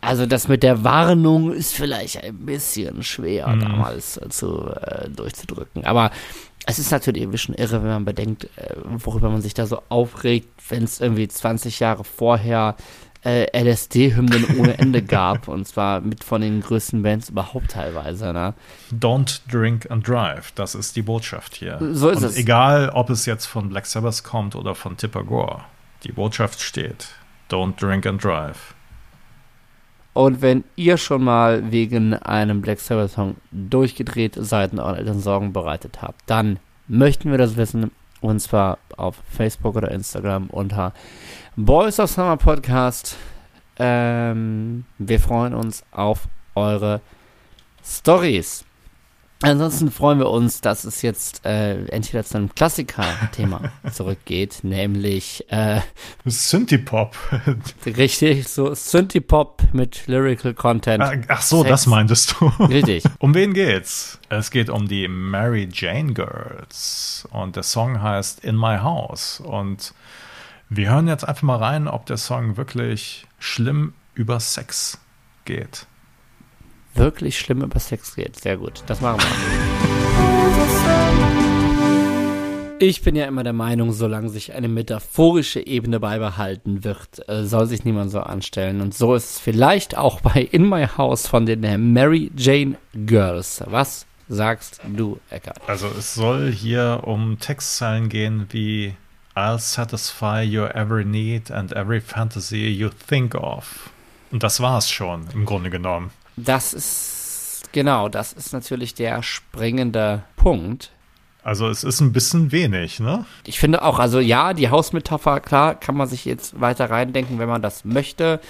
[0.00, 3.60] also das mit der Warnung ist vielleicht ein bisschen schwer mhm.
[3.60, 5.84] damals äh, zu, äh, durchzudrücken.
[5.84, 6.10] Aber
[6.66, 9.82] es ist natürlich irgendwie schon irre, wenn man bedenkt, äh, worüber man sich da so
[9.88, 12.76] aufregt, wenn es irgendwie 20 Jahre vorher
[13.24, 15.48] äh, LSD-Hymnen ohne Ende gab.
[15.48, 18.32] und zwar mit von den größten Bands überhaupt teilweise.
[18.32, 18.54] Ne?
[18.92, 20.52] Don't drink and drive.
[20.52, 21.78] Das ist die Botschaft hier.
[21.92, 22.36] So ist und es.
[22.36, 25.62] Egal, ob es jetzt von Black Sabbath kommt oder von Tipper Gore.
[26.04, 27.08] Die Botschaft steht.
[27.50, 28.74] Don't drink and drive.
[30.14, 35.52] Und wenn ihr schon mal wegen einem Black Sabbath-Song durchgedreht seid und euren Eltern Sorgen
[35.52, 37.90] bereitet habt, dann möchten wir das wissen.
[38.20, 40.92] Und zwar auf Facebook oder Instagram unter
[41.56, 43.16] Boys of Summer Podcast.
[43.78, 47.00] Ähm, wir freuen uns auf eure
[47.84, 48.64] Stories.
[49.42, 55.80] Ansonsten freuen wir uns, dass es jetzt äh, entweder zu einem Klassiker-Thema zurückgeht, nämlich äh,
[56.24, 57.14] Synthie-Pop.
[57.84, 61.02] richtig, so Synthie-Pop mit Lyrical Content.
[61.02, 61.68] Ach, ach so, Sex.
[61.68, 62.46] das meintest du.
[62.64, 63.04] Richtig.
[63.18, 64.18] um wen geht's?
[64.30, 69.92] Es geht um die Mary Jane Girls und der Song heißt In My House und
[70.70, 74.98] wir hören jetzt einfach mal rein, ob der Song wirklich schlimm über Sex
[75.44, 75.86] geht.
[76.94, 78.40] Wirklich schlimm über Sex geht.
[78.40, 78.82] Sehr gut.
[78.86, 79.26] Das machen wir.
[82.80, 87.66] Ich bin ja immer der Meinung, solange sich eine metaphorische Ebene beibehalten wird, äh, soll
[87.66, 88.80] sich niemand so anstellen.
[88.80, 91.60] Und so ist es vielleicht auch bei In My House von den
[91.92, 93.62] Mary Jane Girls.
[93.66, 95.60] Was sagst du, Eckart?
[95.66, 98.94] Also es soll hier um Textzeilen gehen wie
[99.36, 103.90] I'll satisfy your every need and every fantasy you think of.
[104.30, 106.10] Und das war's schon, im Grunde genommen.
[106.36, 110.90] Das ist, genau, das ist natürlich der springende Punkt.
[111.42, 113.26] Also es ist ein bisschen wenig, ne?
[113.44, 117.48] Ich finde auch, also ja, die Hausmetapher, klar, kann man sich jetzt weiter reindenken, wenn
[117.48, 118.40] man das möchte.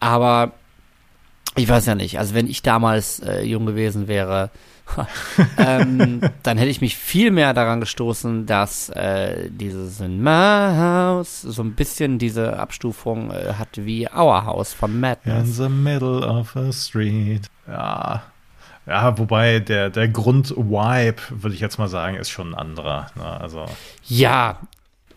[0.00, 0.52] Aber
[1.56, 4.50] ich weiß ja nicht, also wenn ich damals äh, jung gewesen wäre,
[5.58, 11.74] ähm, dann hätte ich mich viel mehr daran gestoßen, dass äh, dieses House so ein
[11.74, 15.48] bisschen diese Abstufung äh, hat wie Our House von Madness.
[15.48, 17.46] In the middle of a street.
[17.66, 18.22] Ja.
[18.86, 23.06] Ja, wobei der, der Grund-Vibe, würde ich jetzt mal sagen, ist schon ein anderer.
[23.14, 23.24] Ne?
[23.24, 23.66] Also.
[24.06, 24.58] Ja.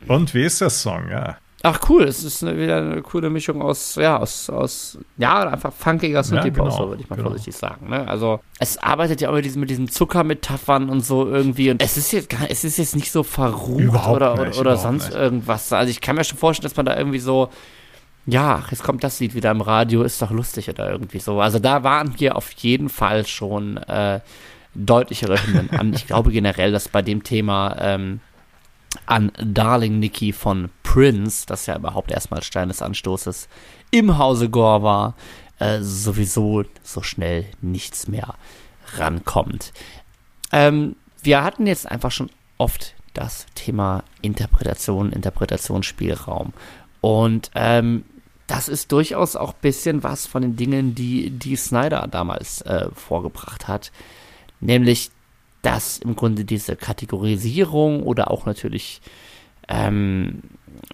[0.07, 1.09] Und wie ist der Song?
[1.09, 1.37] Ja.
[1.65, 5.71] Ach cool, es ist eine, wieder eine coole Mischung aus, ja, aus, aus ja, einfach
[5.71, 7.29] funkiger Synthie ja, genau, so würde ich mal genau.
[7.29, 7.87] vorsichtig sagen.
[7.87, 8.05] Ne?
[8.05, 11.95] Also es arbeitet ja auch mit diesen, mit diesen Zuckermetaphern und so irgendwie und es
[11.95, 15.11] ist jetzt gar, es ist jetzt nicht so verrucht überhaupt oder, nicht, oder, oder sonst
[15.11, 15.17] nicht.
[15.17, 15.71] irgendwas.
[15.71, 17.47] Also ich kann mir schon vorstellen, dass man da irgendwie so,
[18.25, 21.39] ja, jetzt kommt das Lied wieder im Radio, ist doch lustig oder irgendwie so.
[21.39, 24.19] Also da waren wir auf jeden Fall schon äh,
[24.75, 25.93] deutlichere Hymnen an.
[25.93, 28.19] Ich glaube generell, dass bei dem Thema ähm,
[29.05, 33.47] an Darling Nikki von Prince, das ja überhaupt erstmal Stein des Anstoßes
[33.91, 35.15] im Hause Gore war,
[35.59, 38.35] äh, sowieso so schnell nichts mehr
[38.97, 39.73] rankommt.
[40.51, 46.53] Ähm, wir hatten jetzt einfach schon oft das Thema Interpretation, Interpretationsspielraum.
[47.01, 48.05] Und ähm,
[48.47, 52.89] das ist durchaus auch ein bisschen was von den Dingen, die die Snyder damals äh,
[52.93, 53.91] vorgebracht hat.
[54.59, 55.11] Nämlich
[55.63, 59.01] dass im Grunde diese Kategorisierung oder auch natürlich
[59.67, 60.41] ähm,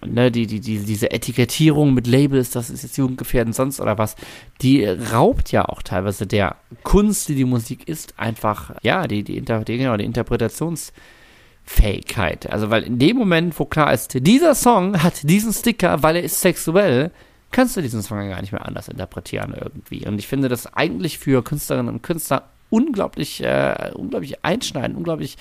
[0.04, 4.16] ne, die, die, die, diese Etikettierung mit Labels, das ist jetzt jugendgefährdend sonst oder was,
[4.62, 9.36] die raubt ja auch teilweise der Kunst, die die Musik ist, einfach, ja, die, die,
[9.36, 12.50] Inter die, genau, die Interpretationsfähigkeit.
[12.50, 16.22] Also, weil in dem Moment, wo klar ist, dieser Song hat diesen Sticker, weil er
[16.22, 17.10] ist sexuell,
[17.50, 20.06] kannst du diesen Song gar nicht mehr anders interpretieren irgendwie.
[20.06, 25.36] Und ich finde das eigentlich für Künstlerinnen und Künstler unglaublich, äh, unglaublich einschneidend, unglaublich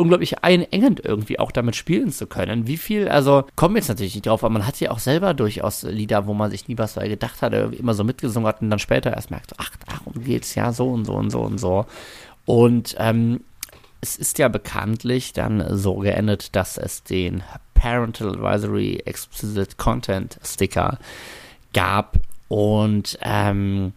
[0.00, 2.66] unglaublich einengend irgendwie auch damit spielen zu können.
[2.66, 5.82] Wie viel, also kommen jetzt natürlich nicht drauf, aber man hat ja auch selber durchaus
[5.82, 9.12] Lieder, wo man sich nie was gedacht hatte, immer so mitgesungen hat und dann später
[9.12, 11.84] erst merkt, ach, darum geht's ja so und so und so und so.
[12.46, 13.40] Und ähm,
[14.00, 17.42] es ist ja bekanntlich dann so geendet, dass es den
[17.74, 20.98] Parental Advisory Explicit Content Sticker
[21.74, 22.16] gab
[22.48, 23.92] und ähm,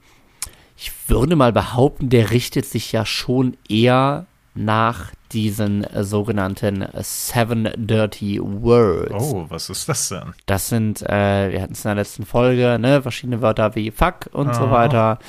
[0.78, 7.70] ich würde mal behaupten, der richtet sich ja schon eher nach diesen äh, sogenannten Seven
[7.76, 9.14] Dirty Words.
[9.14, 10.34] Oh, was ist das denn?
[10.46, 14.30] Das sind, äh, wir hatten es in der letzten Folge, ne, verschiedene Wörter wie Fuck
[14.32, 14.54] und oh.
[14.54, 15.20] so weiter.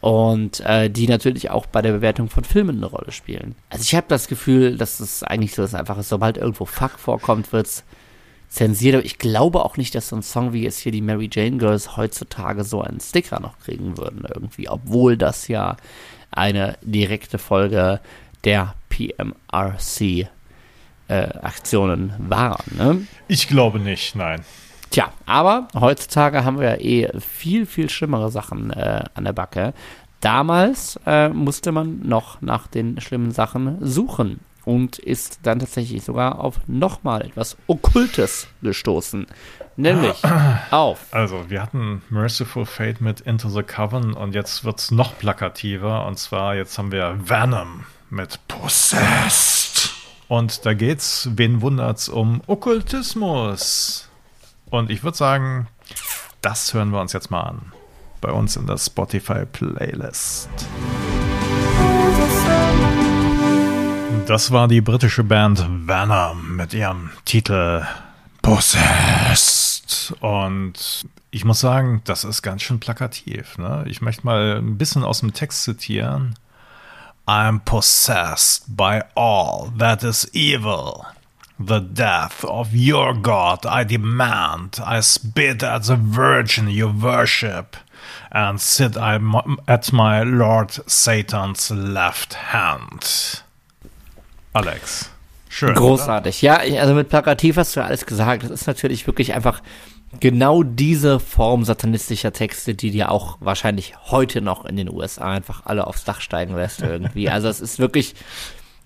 [0.00, 3.54] Und äh, die natürlich auch bei der Bewertung von Filmen eine Rolle spielen.
[3.70, 6.98] Also ich habe das Gefühl, dass es eigentlich so ist, einfach ist, sobald irgendwo Fuck
[6.98, 7.84] vorkommt, wird es
[8.52, 8.94] zensiert.
[8.94, 11.56] Aber ich glaube auch nicht, dass so ein Song wie jetzt hier die Mary Jane
[11.56, 15.76] Girls heutzutage so einen Sticker noch kriegen würden irgendwie, obwohl das ja
[16.30, 18.00] eine direkte Folge
[18.44, 20.28] der PMRC
[21.08, 22.76] äh, Aktionen waren.
[22.76, 23.06] Ne?
[23.28, 24.42] Ich glaube nicht, nein.
[24.90, 29.72] Tja, aber heutzutage haben wir ja eh viel, viel schlimmere Sachen äh, an der Backe.
[30.20, 36.40] Damals äh, musste man noch nach den schlimmen Sachen suchen und ist dann tatsächlich sogar
[36.40, 39.26] auf nochmal etwas Okkultes gestoßen.
[39.76, 40.22] Nämlich
[40.70, 41.06] auf.
[41.10, 46.06] Also, wir hatten Merciful Fate mit Into the Coven und jetzt wird es noch plakativer.
[46.06, 49.90] Und zwar, jetzt haben wir Venom mit Possessed.
[50.28, 54.08] Und da geht's, wen wundert's, um Okkultismus.
[54.70, 55.68] Und ich würde sagen,
[56.40, 57.72] das hören wir uns jetzt mal an.
[58.20, 60.48] Bei uns in der Spotify-Playlist.
[64.26, 67.84] Das war die britische Band Venom mit ihrem Titel
[68.40, 70.14] Possessed.
[70.20, 73.58] Und ich muss sagen, das ist ganz schön plakativ.
[73.58, 73.84] Ne?
[73.88, 76.36] Ich möchte mal ein bisschen aus dem Text zitieren.
[77.28, 81.04] I am possessed by all that is evil.
[81.58, 84.80] The death of your God I demand.
[84.80, 87.76] I spit at the Virgin you worship,
[88.30, 93.44] and sit at my Lord Satan's left hand.
[94.52, 95.10] Alex.
[95.48, 95.74] Schön.
[95.74, 96.42] Großartig.
[96.42, 96.64] Oder?
[96.64, 98.44] Ja, also mit Plakativ hast du alles gesagt.
[98.44, 99.62] Das ist natürlich wirklich einfach
[100.20, 105.66] genau diese Form satanistischer Texte, die dir auch wahrscheinlich heute noch in den USA einfach
[105.66, 107.28] alle aufs Dach steigen lässt irgendwie.
[107.28, 108.14] Also es ist wirklich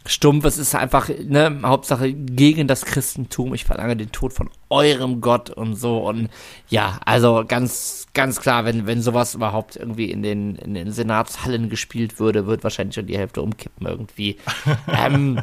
[0.07, 3.55] stumpf, es ist einfach, ne, Hauptsache gegen das Christentum.
[3.55, 6.29] Ich verlange den Tod von eurem Gott und so und
[6.69, 11.69] ja, also ganz, ganz klar, wenn, wenn sowas überhaupt irgendwie in den, in den Senatshallen
[11.69, 14.39] gespielt würde, wird wahrscheinlich schon die Hälfte umkippen irgendwie.
[14.89, 15.41] ähm,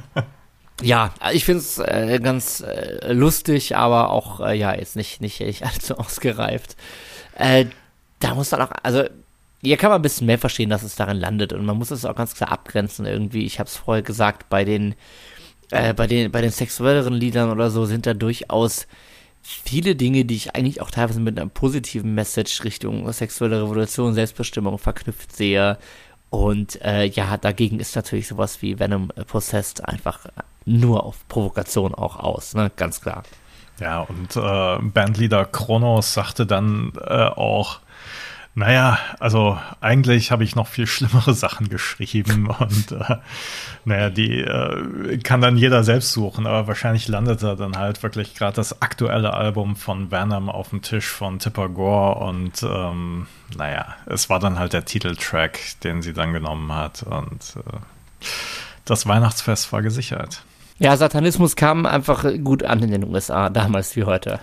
[0.82, 5.39] ja, ich finde es äh, ganz äh, lustig, aber auch, äh, ja, jetzt nicht, nicht,
[5.39, 6.76] nicht allzu ausgereift.
[7.36, 7.65] Äh,
[8.19, 9.04] da muss man auch, also,
[9.63, 12.06] hier kann man ein bisschen mehr verstehen, dass es darin landet und man muss es
[12.06, 13.45] auch ganz klar abgrenzen irgendwie.
[13.45, 14.95] Ich habe es vorher gesagt, bei den,
[15.71, 18.88] äh, bei den, bei den sexuelleren Liedern oder so sind da durchaus
[19.41, 24.78] viele Dinge, die ich eigentlich auch teilweise mit einer positiven Message Richtung sexuelle Revolution, Selbstbestimmung
[24.80, 25.78] verknüpft sehe.
[26.30, 30.26] Und äh, ja, dagegen ist natürlich sowas wie Venom Possessed einfach
[30.65, 32.71] nur auf Provokation auch aus, ne?
[32.76, 33.23] ganz klar.
[33.80, 37.80] Ja, und äh, Bandleader Kronos sagte dann äh, auch,
[38.56, 43.18] naja, also eigentlich habe ich noch viel schlimmere Sachen geschrieben und äh,
[43.84, 48.36] naja, die äh, kann dann jeder selbst suchen, aber wahrscheinlich landet da dann halt wirklich
[48.36, 53.96] gerade das aktuelle Album von Venom auf dem Tisch von Tipper Gore und ähm, naja,
[54.06, 57.80] es war dann halt der Titeltrack, den sie dann genommen hat und äh,
[58.86, 60.44] das Weihnachtsfest war gesichert.
[60.78, 64.39] Ja, Satanismus kam einfach gut an in den USA, damals wie heute.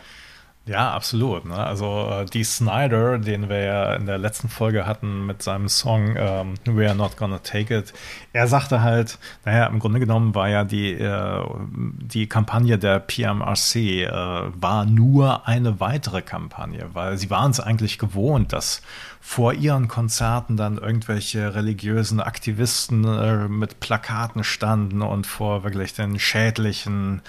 [0.66, 1.46] Ja, absolut.
[1.46, 1.56] Ne?
[1.56, 6.14] Also äh, die Snyder, den wir ja in der letzten Folge hatten mit seinem Song
[6.16, 7.92] ähm, We Are Not Gonna Take It,
[8.32, 13.76] er sagte halt, naja, im Grunde genommen war ja die, äh, die Kampagne der PMRC
[13.76, 14.10] äh,
[14.54, 18.82] war nur eine weitere Kampagne, weil sie waren es eigentlich gewohnt, dass
[19.22, 26.18] vor ihren Konzerten dann irgendwelche religiösen Aktivisten äh, mit Plakaten standen und vor wirklich den
[26.18, 27.20] schädlichen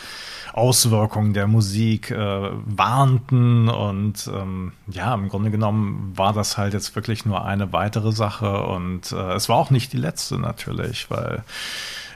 [0.53, 3.67] Auswirkungen der Musik äh, warnten.
[3.67, 8.63] Und ähm, ja, im Grunde genommen war das halt jetzt wirklich nur eine weitere Sache.
[8.63, 11.43] Und äh, es war auch nicht die letzte natürlich, weil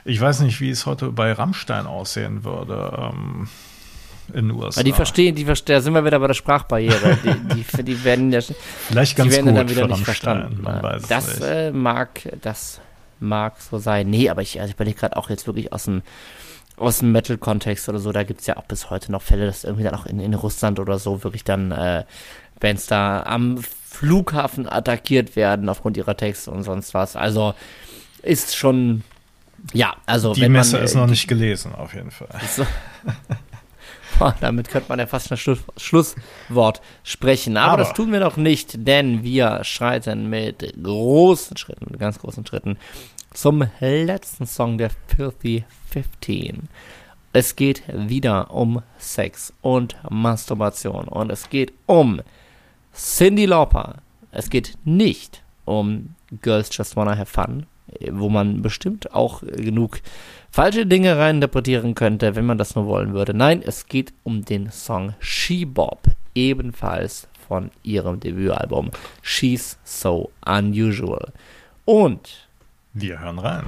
[0.04, 3.12] ich weiß nicht, wie es heute bei Rammstein aussehen würde.
[3.12, 3.48] Ähm,
[4.32, 4.82] in den USA.
[4.82, 7.18] Die verstehen, die verstehen, da sind wir wieder bei der Sprachbarriere.
[7.24, 10.66] Die, die, die werden ja, vielleicht ganz die werden gut dann wieder nicht verstanden.
[11.08, 12.80] Das äh, mag, das
[13.20, 14.10] mag so sein.
[14.10, 16.02] Nee, aber ich, also ich überlege gerade auch jetzt wirklich aus dem
[16.76, 19.64] aus dem Metal-Kontext oder so, da gibt es ja auch bis heute noch Fälle, dass
[19.64, 22.04] irgendwie dann auch in, in Russland oder so wirklich dann äh,
[22.60, 27.16] Fans da am Flughafen attackiert werden aufgrund ihrer Texte und sonst was.
[27.16, 27.54] Also
[28.22, 29.04] ist schon,
[29.72, 32.28] ja, also Die Messe man, ist noch nicht gelesen, auf jeden Fall.
[32.54, 32.66] So,
[34.18, 37.56] Boah, damit könnte man ja fast ein Schluss, Schlusswort sprechen.
[37.56, 42.46] Aber, Aber, das tun wir doch nicht, denn wir schreiten mit großen Schritten, ganz großen
[42.46, 42.78] Schritten
[43.34, 46.68] zum letzten Song der Filthy 15.
[47.34, 52.22] Es geht wieder um Sex und Masturbation und es geht um
[52.94, 53.96] Cindy Lauper.
[54.30, 57.66] Es geht nicht um Girls Just Wanna Have Fun,
[58.10, 60.00] wo man bestimmt auch genug
[60.50, 63.34] falsche Dinge reininterpretieren könnte, wenn man das nur wollen würde.
[63.34, 66.02] Nein, es geht um den Song She Bob,
[66.34, 68.90] ebenfalls von ihrem Debütalbum
[69.22, 71.32] She's So Unusual.
[71.84, 72.48] Und
[72.92, 73.64] wir hören rein.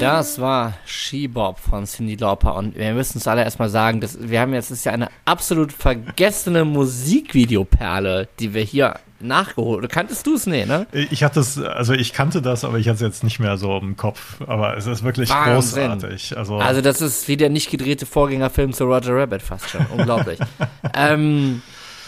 [0.00, 4.40] Das war She-Bob von Cindy Lauper und wir müssen es alle erstmal sagen, dass wir
[4.40, 9.88] haben jetzt das ist ja eine absolut vergessene Musikvideoperle, die wir hier nachgeholt.
[9.90, 10.46] Kanntest du es?
[10.46, 10.86] Nee, ne?
[10.92, 13.78] Ich hatte es, also ich kannte das, aber ich hatte es jetzt nicht mehr so
[13.78, 14.40] im Kopf.
[14.46, 15.90] Aber es ist wirklich Wahnsinn.
[15.90, 16.36] großartig.
[16.36, 19.86] Also, also das ist wie der nicht gedrehte Vorgängerfilm zu Roger Rabbit fast schon.
[19.96, 20.38] Unglaublich.
[20.94, 21.62] ähm,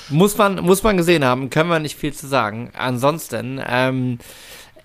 [0.09, 2.71] muss man, muss man gesehen haben, können wir nicht viel zu sagen.
[2.77, 4.19] Ansonsten, ähm,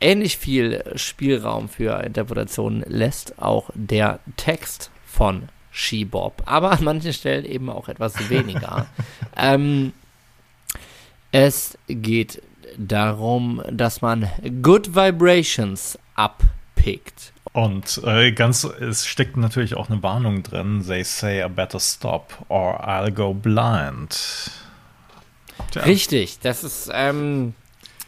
[0.02, 7.46] ähnlich viel Spielraum für Interpretationen lässt auch der Text von She-Bob, aber an manchen Stellen
[7.46, 8.88] eben auch etwas weniger.
[9.38, 9.94] ähm,
[11.32, 12.42] es geht
[12.78, 14.30] darum, dass man
[14.62, 17.32] Good Vibrations abpickt.
[17.54, 20.86] Und äh, ganz, es steckt natürlich auch eine Warnung drin.
[20.86, 24.52] They say I better stop or I'll go blind.
[25.72, 25.84] Tja.
[25.84, 27.54] Richtig, das ist ähm,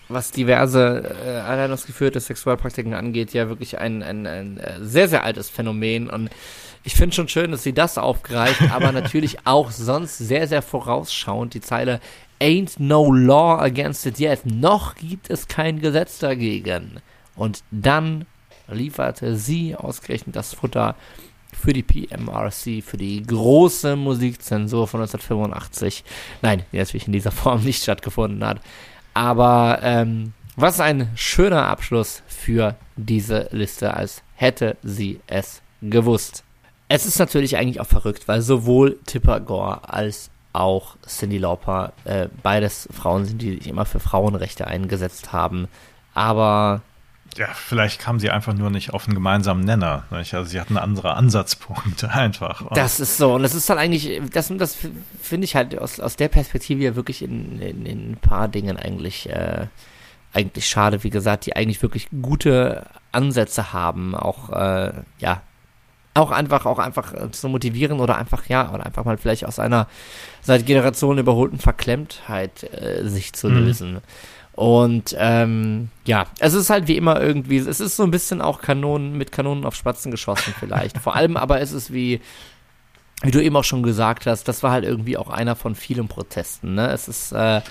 [0.10, 5.50] was diverse äh, anleitungsgeführte Sexualpraktiken angeht, ja wirklich ein, ein, ein äh, sehr, sehr altes
[5.50, 6.10] Phänomen.
[6.10, 6.30] Und
[6.84, 11.54] ich finde schon schön, dass sie das aufgreift, aber natürlich auch sonst sehr, sehr vorausschauend
[11.54, 12.00] die Zeile
[12.40, 14.46] Ain't no law against it yet.
[14.46, 17.00] Noch gibt es kein Gesetz dagegen.
[17.36, 18.26] Und dann
[18.68, 20.96] lieferte sie ausgerechnet das Futter
[21.54, 26.04] für die PMRC, für die große Musikzensur von 1985.
[26.42, 28.60] Nein, die natürlich in dieser Form nicht stattgefunden hat.
[29.14, 36.44] Aber ähm, was ein schöner Abschluss für diese Liste, als hätte sie es gewusst.
[36.88, 42.28] Es ist natürlich eigentlich auch verrückt, weil sowohl Tipper Gore als auch Cindy Lauper äh,
[42.44, 45.68] beides Frauen sind, die sich immer für Frauenrechte eingesetzt haben.
[46.14, 46.82] Aber
[47.38, 50.06] ja, vielleicht kamen sie einfach nur nicht auf einen gemeinsamen Nenner.
[50.12, 50.34] Nicht?
[50.34, 52.68] Also sie hatten andere Ansatzpunkte einfach.
[52.74, 53.36] Das ist so.
[53.36, 54.78] Und das ist dann eigentlich, das, das
[55.22, 58.78] finde ich halt aus, aus der Perspektive ja wirklich in, in, in ein paar Dingen
[58.78, 59.68] eigentlich, äh,
[60.34, 61.04] eigentlich schade.
[61.04, 64.16] Wie gesagt, die eigentlich wirklich gute Ansätze haben.
[64.16, 65.42] Auch, äh, ja,
[66.14, 69.60] auch einfach, auch einfach äh, zu motivieren oder einfach, ja, oder einfach mal vielleicht aus
[69.60, 69.88] einer
[70.42, 74.02] seit Generationen überholten Verklemmtheit äh, sich zu mhm.
[74.54, 78.62] Und ähm, ja, es ist halt wie immer irgendwie, es ist so ein bisschen auch
[78.62, 81.00] Kanonen mit Kanonen auf Spatzen geschossen vielleicht.
[81.00, 82.22] Vor allem aber ist es wie,
[83.24, 86.08] wie du eben auch schon gesagt hast, das war halt irgendwie auch einer von vielen
[86.08, 86.76] Protesten.
[86.76, 86.92] Ne?
[86.92, 87.62] Es ist, äh,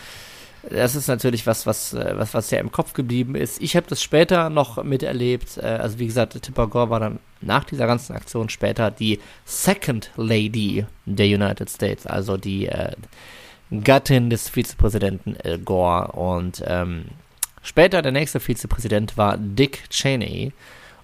[0.71, 3.61] das ist natürlich was, was, äh, was, was sehr im Kopf geblieben ist.
[3.63, 5.59] Ich habe das später noch miterlebt.
[5.59, 10.11] Äh, also wie gesagt, Tipper Gore war dann nach dieser ganzen Aktion später die Second
[10.17, 12.93] Lady der United States, also die äh,
[13.81, 16.13] Gattin des Vizepräsidenten Al Gore.
[16.13, 17.07] Und ähm,
[17.63, 20.53] später der nächste Vizepräsident war Dick Cheney.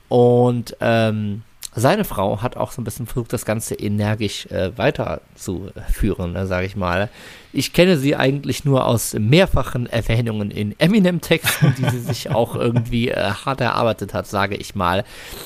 [0.09, 1.43] Und ähm,
[1.75, 6.66] seine Frau hat auch so ein bisschen versucht, das Ganze energisch äh, weiterzuführen, äh, sage
[6.66, 7.11] ich mal.
[7.53, 13.11] Ich kenne sie eigentlich nur aus mehrfachen Erwähnungen in Eminem-Texten, die sie sich auch irgendwie
[13.11, 15.05] äh, hart erarbeitet hat, sage ich mal.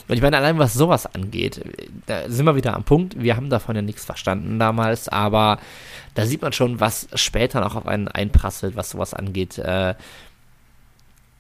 [0.08, 1.60] Und ich meine, allein was sowas angeht,
[2.06, 3.20] da sind wir wieder am Punkt.
[3.20, 5.58] Wir haben davon ja nichts verstanden damals, aber
[6.14, 9.58] da sieht man schon, was später noch auf einen einprasselt, was sowas angeht.
[9.58, 9.94] Äh,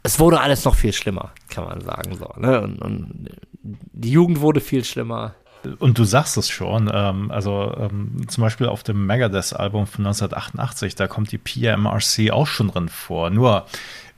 [0.02, 2.16] es wurde alles noch viel schlimmer, kann man sagen.
[2.16, 2.60] So, ne?
[2.60, 3.28] und, und
[3.62, 5.34] die Jugend wurde viel schlimmer.
[5.78, 10.96] Und du sagst es schon, ähm, also ähm, zum Beispiel auf dem Megadeth-Album von 1988,
[10.96, 13.30] da kommt die PMRC auch schon drin vor.
[13.30, 13.66] Nur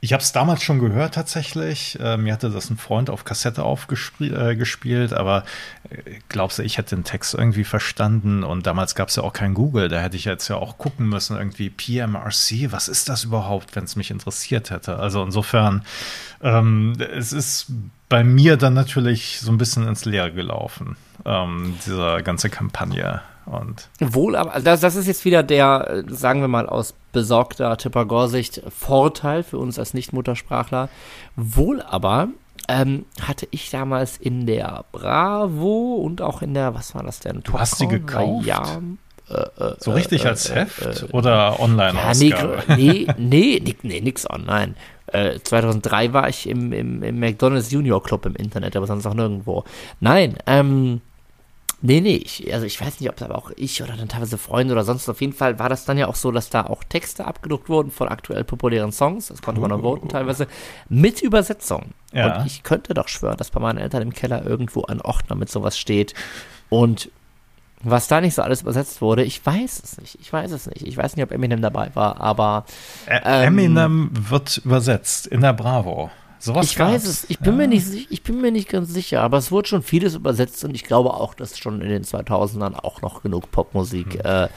[0.05, 1.99] ich habe es damals schon gehört tatsächlich.
[1.99, 5.45] Äh, mir hatte das ein Freund auf Kassette aufgespielt, äh, aber
[5.89, 9.33] äh, glaubst du, ich hätte den Text irgendwie verstanden und damals gab es ja auch
[9.33, 9.87] kein Google.
[9.87, 13.85] Da hätte ich jetzt ja auch gucken müssen, irgendwie PMRC, was ist das überhaupt, wenn
[13.85, 14.97] es mich interessiert hätte?
[14.97, 15.83] Also insofern,
[16.41, 17.71] ähm, es ist
[18.09, 20.95] bei mir dann natürlich so ein bisschen ins Leere gelaufen,
[21.25, 23.21] ähm, diese ganze Kampagne.
[23.45, 28.63] Und Wohl, aber das, das ist jetzt wieder der, sagen wir mal, aus besorgter Tipper-Gore-Sicht
[28.69, 30.89] Vorteil für uns als Nicht-Muttersprachler.
[31.35, 32.29] Wohl aber
[32.67, 37.41] ähm, hatte ich damals in der Bravo und auch in der, was war das denn?
[37.43, 38.47] Du hast sie gekauft?
[38.47, 38.79] Ja,
[39.29, 42.33] äh, so richtig als Heft oder online ja, nee,
[42.75, 44.75] nee, nee, nee, nee, nix online.
[45.43, 49.63] 2003 war ich im, im, im McDonald's Junior Club im Internet, aber sonst auch nirgendwo.
[49.99, 51.01] Nein, ähm,
[51.81, 54.39] Nee, nee, ich, also ich weiß nicht, ob es aber auch ich oder dann teilweise
[54.39, 55.07] Freunde oder sonst.
[55.07, 57.91] Auf jeden Fall war das dann ja auch so, dass da auch Texte abgedruckt wurden
[57.91, 59.27] von aktuell populären Songs.
[59.27, 60.47] Das konnte man dann voten teilweise.
[60.89, 61.91] Mit Übersetzung.
[62.11, 62.39] Ja.
[62.39, 65.49] Und ich könnte doch schwören, dass bei meinen Eltern im Keller irgendwo ein Ordner mit
[65.49, 66.15] sowas steht.
[66.69, 67.11] Und
[67.83, 70.17] was da nicht so alles übersetzt wurde, ich weiß es nicht.
[70.19, 70.87] Ich weiß es nicht.
[70.87, 72.65] Ich weiß nicht, ob Eminem dabei war, aber.
[73.07, 76.09] Ähm, Eminem wird übersetzt in der Bravo.
[76.45, 77.57] Sowas ich weiß es, ich bin, ja.
[77.59, 80.75] mir nicht, ich bin mir nicht ganz sicher, aber es wurde schon vieles übersetzt und
[80.75, 84.21] ich glaube auch, dass schon in den 2000ern auch noch genug Popmusik hm.
[84.23, 84.47] äh,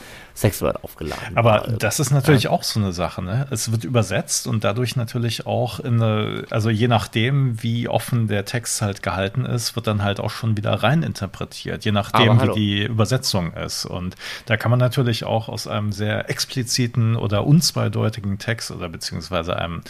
[0.40, 1.68] sexuell aufgeladen Aber war.
[1.68, 2.50] das ist natürlich ja.
[2.50, 3.46] auch so eine Sache, ne?
[3.50, 8.44] Es wird übersetzt und dadurch natürlich auch in eine, also je nachdem, wie offen der
[8.44, 12.52] Text halt gehalten ist, wird dann halt auch schon wieder rein interpretiert, je nachdem, wie
[12.54, 13.84] die Übersetzung ist.
[13.84, 14.16] Und
[14.46, 19.82] da kann man natürlich auch aus einem sehr expliziten oder unzweideutigen Text oder beziehungsweise einem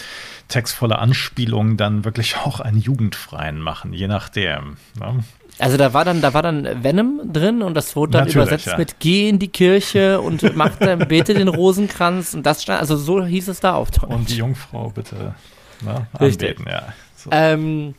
[0.48, 4.78] Text voller Anspielungen dann wirklich auch einen jugendfreien machen, je nachdem.
[4.98, 5.24] Ne?
[5.58, 8.66] Also da war dann, da war dann Venom drin und das wurde dann Natürlich, übersetzt
[8.66, 8.78] ja.
[8.78, 12.96] mit Geh in die Kirche und mach dann bete den Rosenkranz und das stand, also
[12.96, 14.04] so hieß es da auf Deutsch.
[14.04, 15.34] Und die Jungfrau bitte
[15.82, 16.92] ne, anbeten, ja.
[17.16, 17.30] So.
[17.32, 17.94] Ähm,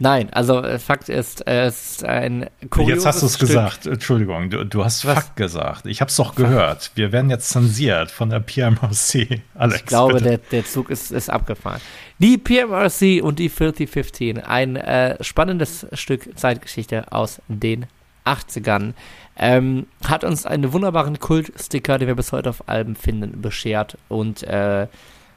[0.00, 4.48] Nein, also äh, Fakt ist, es ist ein kurioses Jetzt hast du es gesagt, Entschuldigung,
[4.48, 5.14] du, du hast Was?
[5.14, 5.86] Fakt gesagt.
[5.86, 6.92] Ich habe es doch gehört.
[6.94, 9.42] Wir werden jetzt zensiert von der PMRC.
[9.56, 11.80] Alex, ich glaube, der, der Zug ist, ist abgefahren.
[12.20, 17.86] Die PMRC und die Filthy 15, ein äh, spannendes Stück Zeitgeschichte aus den
[18.24, 18.94] 80ern.
[19.36, 24.42] Ähm, hat uns einen wunderbaren Kultsticker, den wir bis heute auf Alben finden, beschert und
[24.42, 24.88] äh,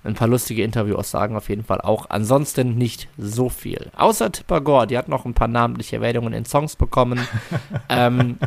[0.04, 2.08] ein paar lustige Interviewaussagen auf jeden Fall auch.
[2.10, 3.92] Ansonsten nicht so viel.
[3.96, 7.20] Außer Tipper Gore, die hat noch ein paar namentliche Erwähnungen in Songs bekommen.
[7.90, 8.38] ähm,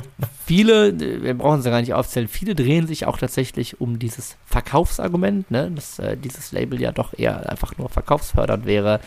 [0.45, 5.51] viele, wir brauchen sie gar nicht aufzählen, viele drehen sich auch tatsächlich um dieses Verkaufsargument,
[5.51, 5.71] ne?
[5.73, 9.01] dass äh, dieses Label ja doch eher einfach nur verkaufsfördernd wäre.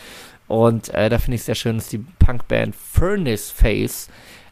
[0.46, 4.08] Und äh, da finde ich es sehr schön, dass die Punkband Furnace Face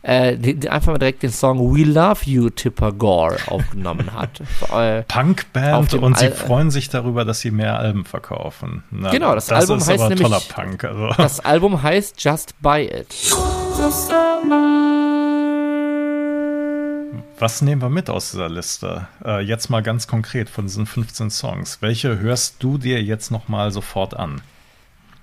[0.06, 4.40] äh, die, einfach mal direkt den Song We Love You Tipper Gore aufgenommen hat.
[4.72, 8.84] äh, Punkband und sie Al freuen sich darüber, dass sie mehr Alben verkaufen.
[8.92, 10.84] Na, genau, das, das Album heißt nämlich toller Punk.
[10.84, 11.10] Also.
[11.16, 13.08] Das Album heißt Just Buy It.
[17.38, 19.08] Was nehmen wir mit aus dieser Liste?
[19.24, 21.78] Äh, jetzt mal ganz konkret von diesen 15 Songs.
[21.80, 24.40] Welche hörst du dir jetzt noch mal sofort an?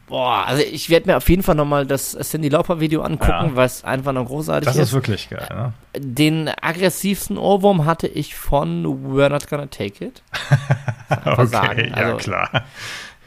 [0.07, 3.55] Boah, also ich werde mir auf jeden Fall nochmal das Cindy Lauper Video angucken, ja.
[3.55, 4.77] was einfach noch großartig ist.
[4.77, 5.73] Das ist wirklich geil, ne?
[5.97, 10.21] Den aggressivsten Ohrwurm hatte ich von We're Not Gonna Take It.
[11.25, 11.93] okay, sagen.
[11.95, 12.49] ja also, klar.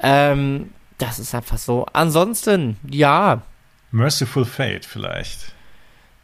[0.03, 1.87] Ähm, das ist einfach so.
[1.93, 3.41] Ansonsten, ja.
[3.91, 5.56] Merciful Fate vielleicht.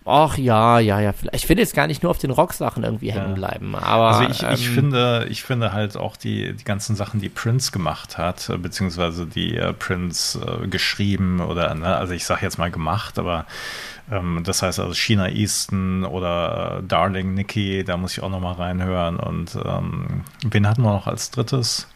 [0.04, 1.14] Ach ja, ja, ja.
[1.32, 3.14] Ich will jetzt gar nicht nur auf den Rock-Sachen irgendwie ja.
[3.14, 3.76] hängen bleiben.
[3.76, 7.28] Aber, also ich, ähm, ich, finde, ich finde halt auch die, die ganzen Sachen, die
[7.28, 12.58] Prince gemacht hat, beziehungsweise die äh, Prince äh, geschrieben oder, ne, also ich sage jetzt
[12.58, 13.46] mal gemacht, aber
[14.10, 18.40] ähm, das heißt also China Easton oder äh, Darling Nikki, da muss ich auch noch
[18.40, 19.20] mal reinhören.
[19.20, 21.86] Und ähm, wen hatten wir noch als drittes?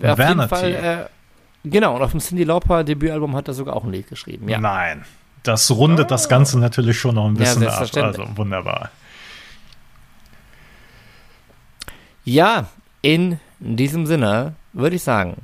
[0.00, 3.84] Auf jeden Fall, äh, genau, und auf dem Cindy Lauper Debütalbum hat er sogar auch
[3.84, 4.48] ein Lied geschrieben.
[4.48, 4.58] Ja.
[4.58, 5.04] Nein
[5.42, 6.08] das rundet oh.
[6.08, 7.88] das Ganze natürlich schon noch ein bisschen ja, ab.
[7.96, 8.90] Also wunderbar.
[12.24, 12.68] Ja,
[13.00, 15.36] in diesem Sinne würde ich sagen,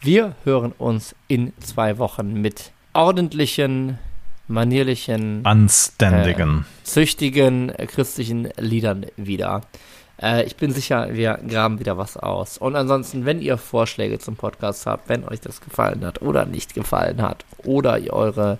[0.00, 3.98] wir hören uns in zwei Wochen mit ordentlichen,
[4.48, 9.62] manierlichen, anständigen, äh, züchtigen äh, christlichen Liedern wieder.
[10.20, 12.58] Äh, ich bin sicher, wir graben wieder was aus.
[12.58, 16.74] Und ansonsten, wenn ihr Vorschläge zum Podcast habt, wenn euch das gefallen hat oder nicht
[16.74, 18.58] gefallen hat oder ihr eure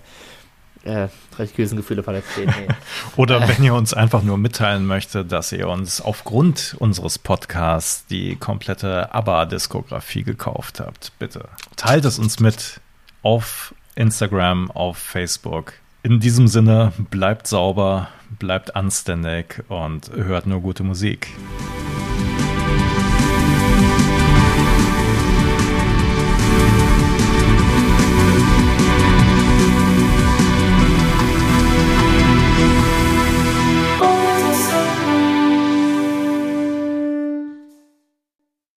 [0.87, 2.53] äh, religiösen Gefühle verletzt sehen.
[2.59, 2.67] Nee.
[3.15, 8.35] Oder wenn ihr uns einfach nur mitteilen möchtet, dass ihr uns aufgrund unseres Podcasts die
[8.35, 12.81] komplette ABBA-Diskografie gekauft habt, bitte teilt es uns mit
[13.21, 15.73] auf Instagram, auf Facebook.
[16.03, 18.09] In diesem Sinne, bleibt sauber,
[18.39, 21.27] bleibt anständig und hört nur gute Musik.